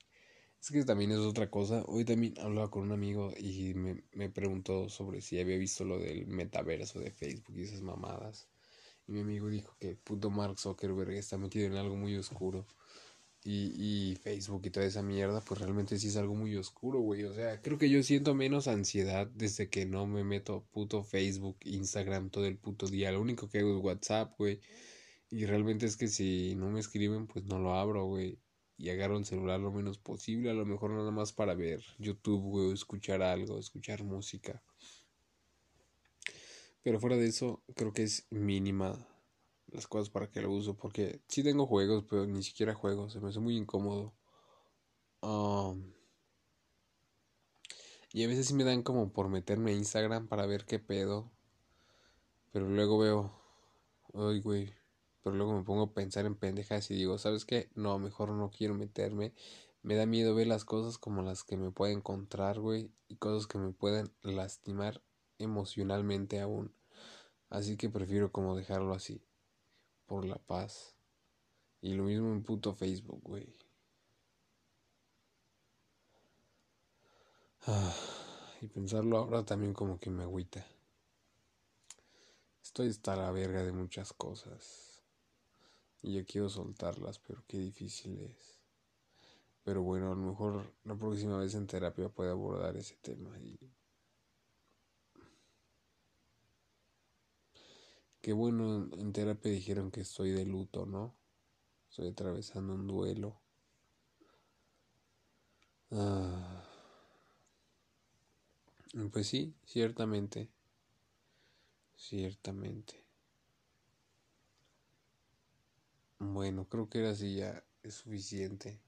Es 0.62 0.72
que 0.72 0.84
también 0.86 1.12
es 1.12 1.20
otra 1.20 1.50
cosa. 1.50 1.84
Hoy 1.88 2.06
también 2.06 2.36
hablaba 2.40 2.70
con 2.72 2.84
un 2.84 2.92
amigo 2.94 3.34
y 3.38 3.74
me, 3.74 4.04
me 4.14 4.30
preguntó 4.30 4.90
sobre 4.90 5.22
si 5.22 5.40
había 5.40 5.58
visto 5.58 5.84
lo 5.84 6.00
del 6.00 6.28
metaverso 6.28 7.00
de 7.00 7.12
Facebook 7.12 7.56
y 7.58 7.64
esas 7.64 7.82
mamadas. 7.82 8.48
Y 9.08 9.12
mi 9.12 9.22
amigo 9.22 9.50
dijo 9.50 9.76
que 9.80 9.96
puto 9.96 10.30
Mark 10.30 10.60
Zuckerberg 10.60 11.12
está 11.12 11.38
metido 11.38 11.66
en 11.68 11.76
algo 11.76 11.96
muy 11.96 12.16
oscuro. 12.16 12.66
Y, 13.46 13.74
y 13.76 14.16
Facebook 14.16 14.62
y 14.66 14.70
toda 14.70 14.86
esa 14.86 15.04
mierda, 15.04 15.42
pues 15.42 15.60
realmente 15.60 16.00
sí 16.00 16.08
es 16.08 16.16
algo 16.16 16.34
muy 16.34 16.56
oscuro, 16.56 17.00
güey. 17.00 17.24
O 17.26 17.34
sea, 17.34 17.62
creo 17.62 17.78
que 17.78 17.90
yo 17.90 18.02
siento 18.04 18.34
menos 18.34 18.68
ansiedad 18.68 19.28
desde 19.28 19.70
que 19.70 19.86
no 19.86 20.08
me 20.08 20.24
meto 20.24 20.66
puto 20.72 21.04
Facebook, 21.04 21.58
Instagram 21.66 22.30
todo 22.30 22.46
el 22.46 22.58
puto 22.58 22.88
día. 22.88 23.12
Lo 23.12 23.22
único 23.22 23.50
que 23.50 23.60
hago 23.60 23.78
es 23.78 23.84
WhatsApp, 23.84 24.34
güey. 24.38 24.62
Y 25.30 25.46
realmente 25.46 25.86
es 25.88 25.98
que 25.98 26.08
si 26.08 26.56
no 26.56 26.70
me 26.70 26.80
escriben, 26.80 27.28
pues 27.28 27.44
no 27.46 27.60
lo 27.60 27.74
abro, 27.74 28.06
güey. 28.06 28.40
Y 28.78 28.90
agarro 28.90 29.18
el 29.18 29.26
celular 29.26 29.60
lo 29.60 29.72
menos 29.72 29.98
posible, 29.98 30.50
a 30.50 30.54
lo 30.54 30.66
mejor 30.66 30.92
nada 30.92 31.12
más 31.12 31.34
para 31.34 31.56
ver 31.56 31.84
YouTube, 32.00 32.42
güey, 32.42 32.68
o 32.68 32.74
escuchar 32.74 33.22
algo, 33.22 33.60
escuchar 33.60 34.04
música. 34.04 34.64
Pero 36.84 37.00
fuera 37.00 37.18
de 37.18 37.28
eso, 37.28 37.64
creo 37.76 37.94
que 37.94 38.04
es 38.04 38.28
mínima 38.30 39.08
las 39.74 39.88
cosas 39.88 40.10
para 40.10 40.30
que 40.30 40.42
lo 40.42 40.52
uso. 40.52 40.76
Porque 40.76 41.22
sí 41.28 41.44
tengo 41.44 41.66
juegos, 41.66 42.06
pero 42.10 42.26
ni 42.26 42.44
siquiera 42.44 42.74
juego. 42.74 43.10
Se 43.10 43.20
me 43.20 43.30
hace 43.30 43.40
muy 43.40 43.58
incómodo. 43.58 44.14
Um, 45.22 45.94
y 48.12 48.24
a 48.24 48.28
veces 48.28 48.48
sí 48.48 48.54
me 48.54 48.64
dan 48.64 48.84
como 48.84 49.12
por 49.12 49.30
meterme 49.30 49.72
a 49.72 49.76
Instagram 49.76 50.28
para 50.28 50.46
ver 50.46 50.66
qué 50.66 50.80
pedo. 50.80 51.32
Pero 52.52 52.70
luego 52.70 53.00
veo. 53.00 53.34
Ay, 54.14 54.40
güey. 54.42 54.74
Pero 55.24 55.36
luego 55.36 55.58
me 55.58 55.64
pongo 55.64 55.84
a 55.84 55.94
pensar 55.94 56.26
en 56.26 56.36
pendejas 56.36 56.92
y 56.92 56.96
digo, 56.96 57.18
¿sabes 57.18 57.46
qué? 57.46 57.70
No, 57.76 57.98
mejor 57.98 58.30
no 58.30 58.52
quiero 58.52 58.76
meterme. 58.76 59.34
Me 59.82 59.96
da 59.96 60.06
miedo 60.06 60.36
ver 60.36 60.48
las 60.48 60.64
cosas 60.66 60.98
como 60.98 61.24
las 61.24 61.44
que 61.44 61.58
me 61.58 61.72
pueden 61.72 61.98
encontrar, 61.98 62.60
güey. 62.60 62.92
Y 63.08 63.16
cosas 63.16 63.48
que 63.48 63.58
me 63.58 63.72
pueden 63.72 64.12
lastimar 64.22 65.02
emocionalmente 65.40 66.40
aún. 66.40 66.74
Así 67.50 67.78
que 67.78 67.90
prefiero 67.90 68.32
como 68.32 68.56
dejarlo 68.56 68.94
así. 68.94 69.24
Por 70.14 70.26
la 70.26 70.38
paz. 70.38 70.96
Y 71.82 71.96
lo 71.96 72.04
mismo 72.04 72.32
en 72.34 72.44
puto 72.44 72.76
Facebook, 72.76 73.20
güey. 73.24 73.52
Ah, 77.66 77.96
y 78.62 78.68
pensarlo 78.68 79.18
ahora 79.18 79.44
también 79.44 79.74
como 79.74 80.00
que 80.00 80.12
me 80.12 80.22
agüita. 80.22 80.64
Estoy 82.62 82.90
hasta 82.90 83.16
la 83.16 83.32
verga 83.32 83.64
de 83.64 83.72
muchas 83.72 84.14
cosas. 84.14 85.02
Y 86.04 86.14
yo 86.14 86.24
quiero 86.28 86.48
soltarlas, 86.48 87.18
pero 87.18 87.44
qué 87.48 87.58
difícil 87.58 88.20
es. 88.20 88.60
Pero 89.64 89.82
bueno, 89.82 90.12
a 90.12 90.16
lo 90.16 90.22
mejor 90.22 90.76
la 90.84 90.94
próxima 90.94 91.40
vez 91.40 91.56
en 91.56 91.66
terapia 91.66 92.10
puedo 92.10 92.30
abordar 92.30 92.78
ese 92.78 92.98
tema 92.98 93.36
y 93.40 93.58
Qué 98.24 98.32
bueno, 98.32 98.90
en 98.98 99.12
terapia 99.12 99.52
dijeron 99.52 99.92
que 99.92 100.00
estoy 100.00 100.32
de 100.32 100.46
luto, 100.46 100.86
¿no? 100.86 101.14
Estoy 101.90 102.08
atravesando 102.08 102.74
un 102.74 102.88
duelo. 102.88 103.42
Ah. 105.92 106.64
Pues 109.12 109.28
sí, 109.28 109.54
ciertamente. 109.66 110.50
Ciertamente. 111.98 112.96
Bueno, 116.20 116.70
creo 116.70 116.88
que 116.88 117.00
era 117.00 117.10
así 117.10 117.36
ya 117.36 117.62
es 117.84 117.96
suficiente 117.96 118.80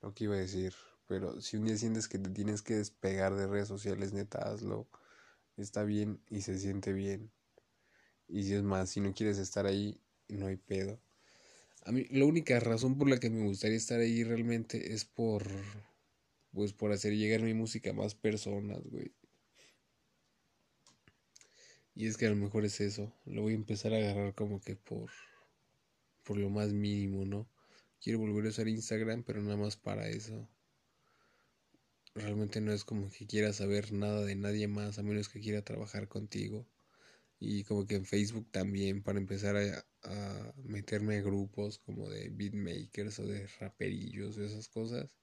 lo 0.00 0.14
que 0.14 0.24
iba 0.24 0.36
a 0.36 0.38
decir. 0.38 0.74
Pero 1.06 1.42
si 1.42 1.58
un 1.58 1.66
día 1.66 1.76
sientes 1.76 2.08
que 2.08 2.18
te 2.18 2.30
tienes 2.30 2.62
que 2.62 2.76
despegar 2.76 3.34
de 3.36 3.46
redes 3.48 3.68
sociales, 3.68 4.14
neta, 4.14 4.38
hazlo. 4.38 4.88
Está 5.58 5.84
bien 5.84 6.22
y 6.30 6.42
se 6.42 6.58
siente 6.58 6.94
bien. 6.94 7.30
Y 8.32 8.44
si 8.44 8.54
es 8.54 8.62
más, 8.62 8.88
si 8.88 9.00
no 9.00 9.12
quieres 9.12 9.36
estar 9.36 9.66
ahí, 9.66 10.00
no 10.28 10.46
hay 10.46 10.56
pedo. 10.56 10.98
A 11.84 11.92
mí, 11.92 12.06
la 12.10 12.24
única 12.24 12.58
razón 12.60 12.96
por 12.96 13.10
la 13.10 13.20
que 13.20 13.28
me 13.28 13.44
gustaría 13.44 13.76
estar 13.76 14.00
ahí 14.00 14.24
realmente 14.24 14.94
es 14.94 15.04
por. 15.04 15.44
Pues 16.54 16.72
por 16.72 16.92
hacer 16.92 17.12
llegar 17.14 17.42
mi 17.42 17.52
música 17.52 17.90
a 17.90 17.92
más 17.92 18.14
personas, 18.14 18.80
güey. 18.84 19.12
Y 21.94 22.06
es 22.06 22.16
que 22.16 22.26
a 22.26 22.30
lo 22.30 22.36
mejor 22.36 22.64
es 22.64 22.80
eso. 22.80 23.12
Lo 23.26 23.42
voy 23.42 23.52
a 23.52 23.56
empezar 23.56 23.92
a 23.92 23.98
agarrar 23.98 24.34
como 24.34 24.62
que 24.62 24.76
por. 24.76 25.10
Por 26.24 26.38
lo 26.38 26.48
más 26.48 26.72
mínimo, 26.72 27.26
¿no? 27.26 27.46
Quiero 28.00 28.18
volver 28.18 28.46
a 28.46 28.48
usar 28.48 28.66
Instagram, 28.66 29.24
pero 29.24 29.42
nada 29.42 29.58
más 29.58 29.76
para 29.76 30.08
eso. 30.08 30.48
Realmente 32.14 32.62
no 32.62 32.72
es 32.72 32.84
como 32.84 33.10
que 33.10 33.26
quiera 33.26 33.52
saber 33.52 33.92
nada 33.92 34.24
de 34.24 34.36
nadie 34.36 34.68
más, 34.68 34.98
a 34.98 35.02
menos 35.02 35.28
que 35.28 35.40
quiera 35.40 35.60
trabajar 35.60 36.08
contigo 36.08 36.66
y 37.44 37.64
como 37.64 37.86
que 37.86 37.96
en 37.96 38.06
Facebook 38.06 38.48
también 38.52 39.02
para 39.02 39.18
empezar 39.18 39.56
a, 39.56 40.54
meterme 40.62 41.16
a 41.16 41.22
grupos 41.22 41.80
como 41.80 42.08
de 42.08 42.28
beatmakers 42.30 43.18
o 43.18 43.26
de 43.26 43.48
raperillos 43.58 44.38
y 44.38 44.44
esas 44.44 44.68
cosas 44.68 45.16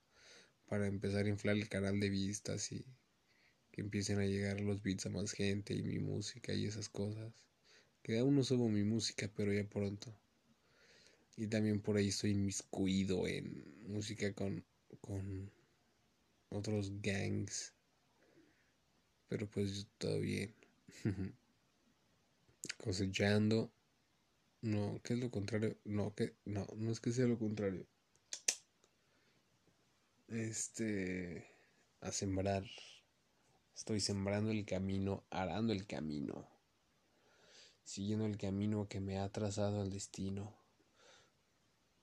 para 0.66 0.88
empezar 0.88 1.26
a 1.26 1.30
inflar 1.30 1.56
el 1.56 1.70
canal 1.70 1.98
de 2.02 2.10
vistas 2.10 2.74
y 2.74 2.86
que 3.72 3.80
empiecen 3.80 4.20
a 4.20 4.26
llegar 4.26 4.60
los 4.60 4.84
beats 4.84 5.06
a 5.06 5.10
más 5.10 5.32
gente 5.32 5.74
y 5.74 5.82
mi 5.82 6.00
música 6.00 6.54
y 6.54 6.66
esas 6.66 6.90
cosas. 6.90 7.34
Que 8.04 8.20
aún 8.20 8.36
no 8.36 8.44
subo 8.44 8.68
mi 8.68 8.84
música 8.84 9.32
pero 9.34 9.54
ya 9.54 9.64
pronto. 9.64 10.14
Y 11.38 11.48
también 11.48 11.80
por 11.80 11.96
ahí 11.96 12.10
estoy 12.10 12.32
inmiscuido 12.32 13.28
en 13.28 13.64
música 13.88 14.34
con 14.34 14.66
con 15.00 15.50
otros 16.50 17.02
gangs. 17.02 17.74
Pero 19.30 19.50
pues 19.50 19.88
todo 19.98 20.20
bien 20.20 20.54
cosechando. 22.84 23.72
No, 24.62 25.00
¿qué 25.04 25.14
es 25.14 25.20
lo 25.20 25.32
contrario? 25.32 25.78
No, 25.86 26.14
que 26.16 26.36
no, 26.46 26.68
no 26.76 26.92
es 26.92 27.00
que 27.00 27.12
sea 27.12 27.28
lo 27.28 27.38
contrario. 27.38 27.86
Este 30.28 31.46
a 32.02 32.12
sembrar, 32.12 32.64
Estoy 33.76 34.02
sembrando 34.02 34.52
el 34.52 34.66
camino, 34.66 35.24
arando 35.30 35.72
el 35.72 35.88
camino, 35.88 36.46
siguiendo 37.84 38.26
el 38.26 38.38
camino 38.38 38.90
que 38.90 39.00
me 39.00 39.20
ha 39.20 39.30
trazado 39.30 39.84
el 39.84 39.90
destino. 39.90 40.54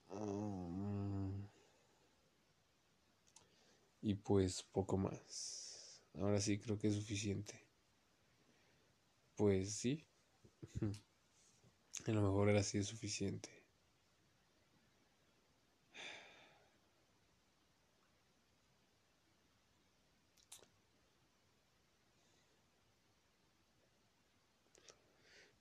Mm. 0.09 1.45
y 4.01 4.15
pues 4.15 4.63
poco 4.63 4.97
más. 4.97 6.01
Ahora 6.15 6.41
sí 6.41 6.59
creo 6.59 6.79
que 6.79 6.89
es 6.89 6.95
suficiente. 6.95 7.61
Pues 9.35 9.75
sí. 9.75 10.07
A 12.07 12.11
lo 12.13 12.23
mejor 12.23 12.49
era 12.49 12.61
así 12.61 12.83
suficiente. 12.83 13.51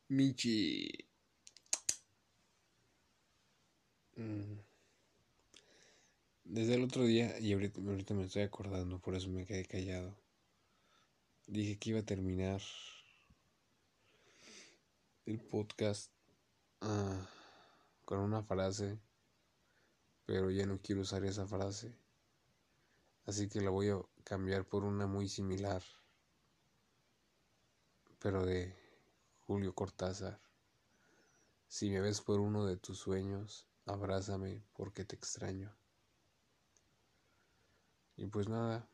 Michi. 0.10 0.56
Mm. 4.20 4.60
Desde 6.46 6.76
el 6.76 6.84
otro 6.84 7.04
día, 7.04 7.38
y 7.40 7.52
ahorita, 7.52 7.82
me 8.14 8.24
estoy 8.24 8.44
acordando, 8.44 9.00
por 9.00 9.16
eso 9.16 9.28
me 9.30 9.46
quedé 9.46 9.66
callado. 9.66 10.16
Dije 11.48 11.78
que 11.80 11.90
iba 11.90 12.00
a 12.02 12.06
terminar 12.06 12.62
el 15.26 15.40
podcast 15.40 16.12
ah, 16.82 17.28
con 18.06 18.20
una 18.20 18.44
frase, 18.44 19.00
pero 20.26 20.52
ya 20.52 20.68
no 20.68 20.80
quiero 20.82 21.02
usar 21.02 21.26
esa 21.26 21.48
frase. 21.48 21.98
Así 23.26 23.50
que 23.50 23.62
la 23.62 23.72
voy 23.72 23.90
a 23.90 24.00
cambiar 24.24 24.66
por 24.66 24.84
una 24.84 25.08
muy 25.08 25.28
similar, 25.28 25.82
pero 28.20 28.46
de 28.46 28.76
Julio 29.48 29.74
Cortázar. 29.74 30.40
Si 31.68 31.90
me 31.90 32.02
ves 32.02 32.22
por 32.22 32.40
uno 32.40 32.66
de 32.66 32.78
tus 32.78 33.00
sueños, 33.00 33.68
abrázame 33.86 34.64
porque 34.74 35.06
te 35.06 35.16
extraño. 35.16 35.76
Y 38.16 38.28
pues 38.28 38.48
nada, 38.48 38.88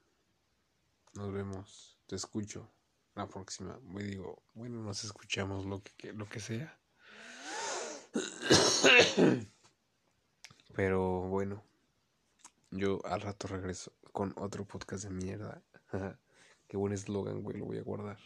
nos 1.13 1.33
vemos, 1.33 1.99
te 2.07 2.15
escucho 2.15 2.71
la 3.15 3.27
próxima. 3.27 3.79
Me 3.83 4.03
digo, 4.03 4.43
bueno, 4.53 4.81
nos 4.81 5.03
escuchamos 5.03 5.65
lo 5.65 5.81
que, 5.81 6.13
lo 6.13 6.27
que 6.29 6.39
sea. 6.39 6.79
Pero 10.75 11.21
bueno, 11.27 11.63
yo 12.71 13.05
al 13.05 13.21
rato 13.21 13.47
regreso 13.47 13.93
con 14.11 14.33
otro 14.37 14.65
podcast 14.65 15.03
de 15.03 15.09
mierda. 15.09 15.61
Qué 16.67 16.77
buen 16.77 16.93
eslogan, 16.93 17.43
güey, 17.43 17.57
lo 17.57 17.65
voy 17.65 17.77
a 17.77 17.83
guardar. 17.83 18.19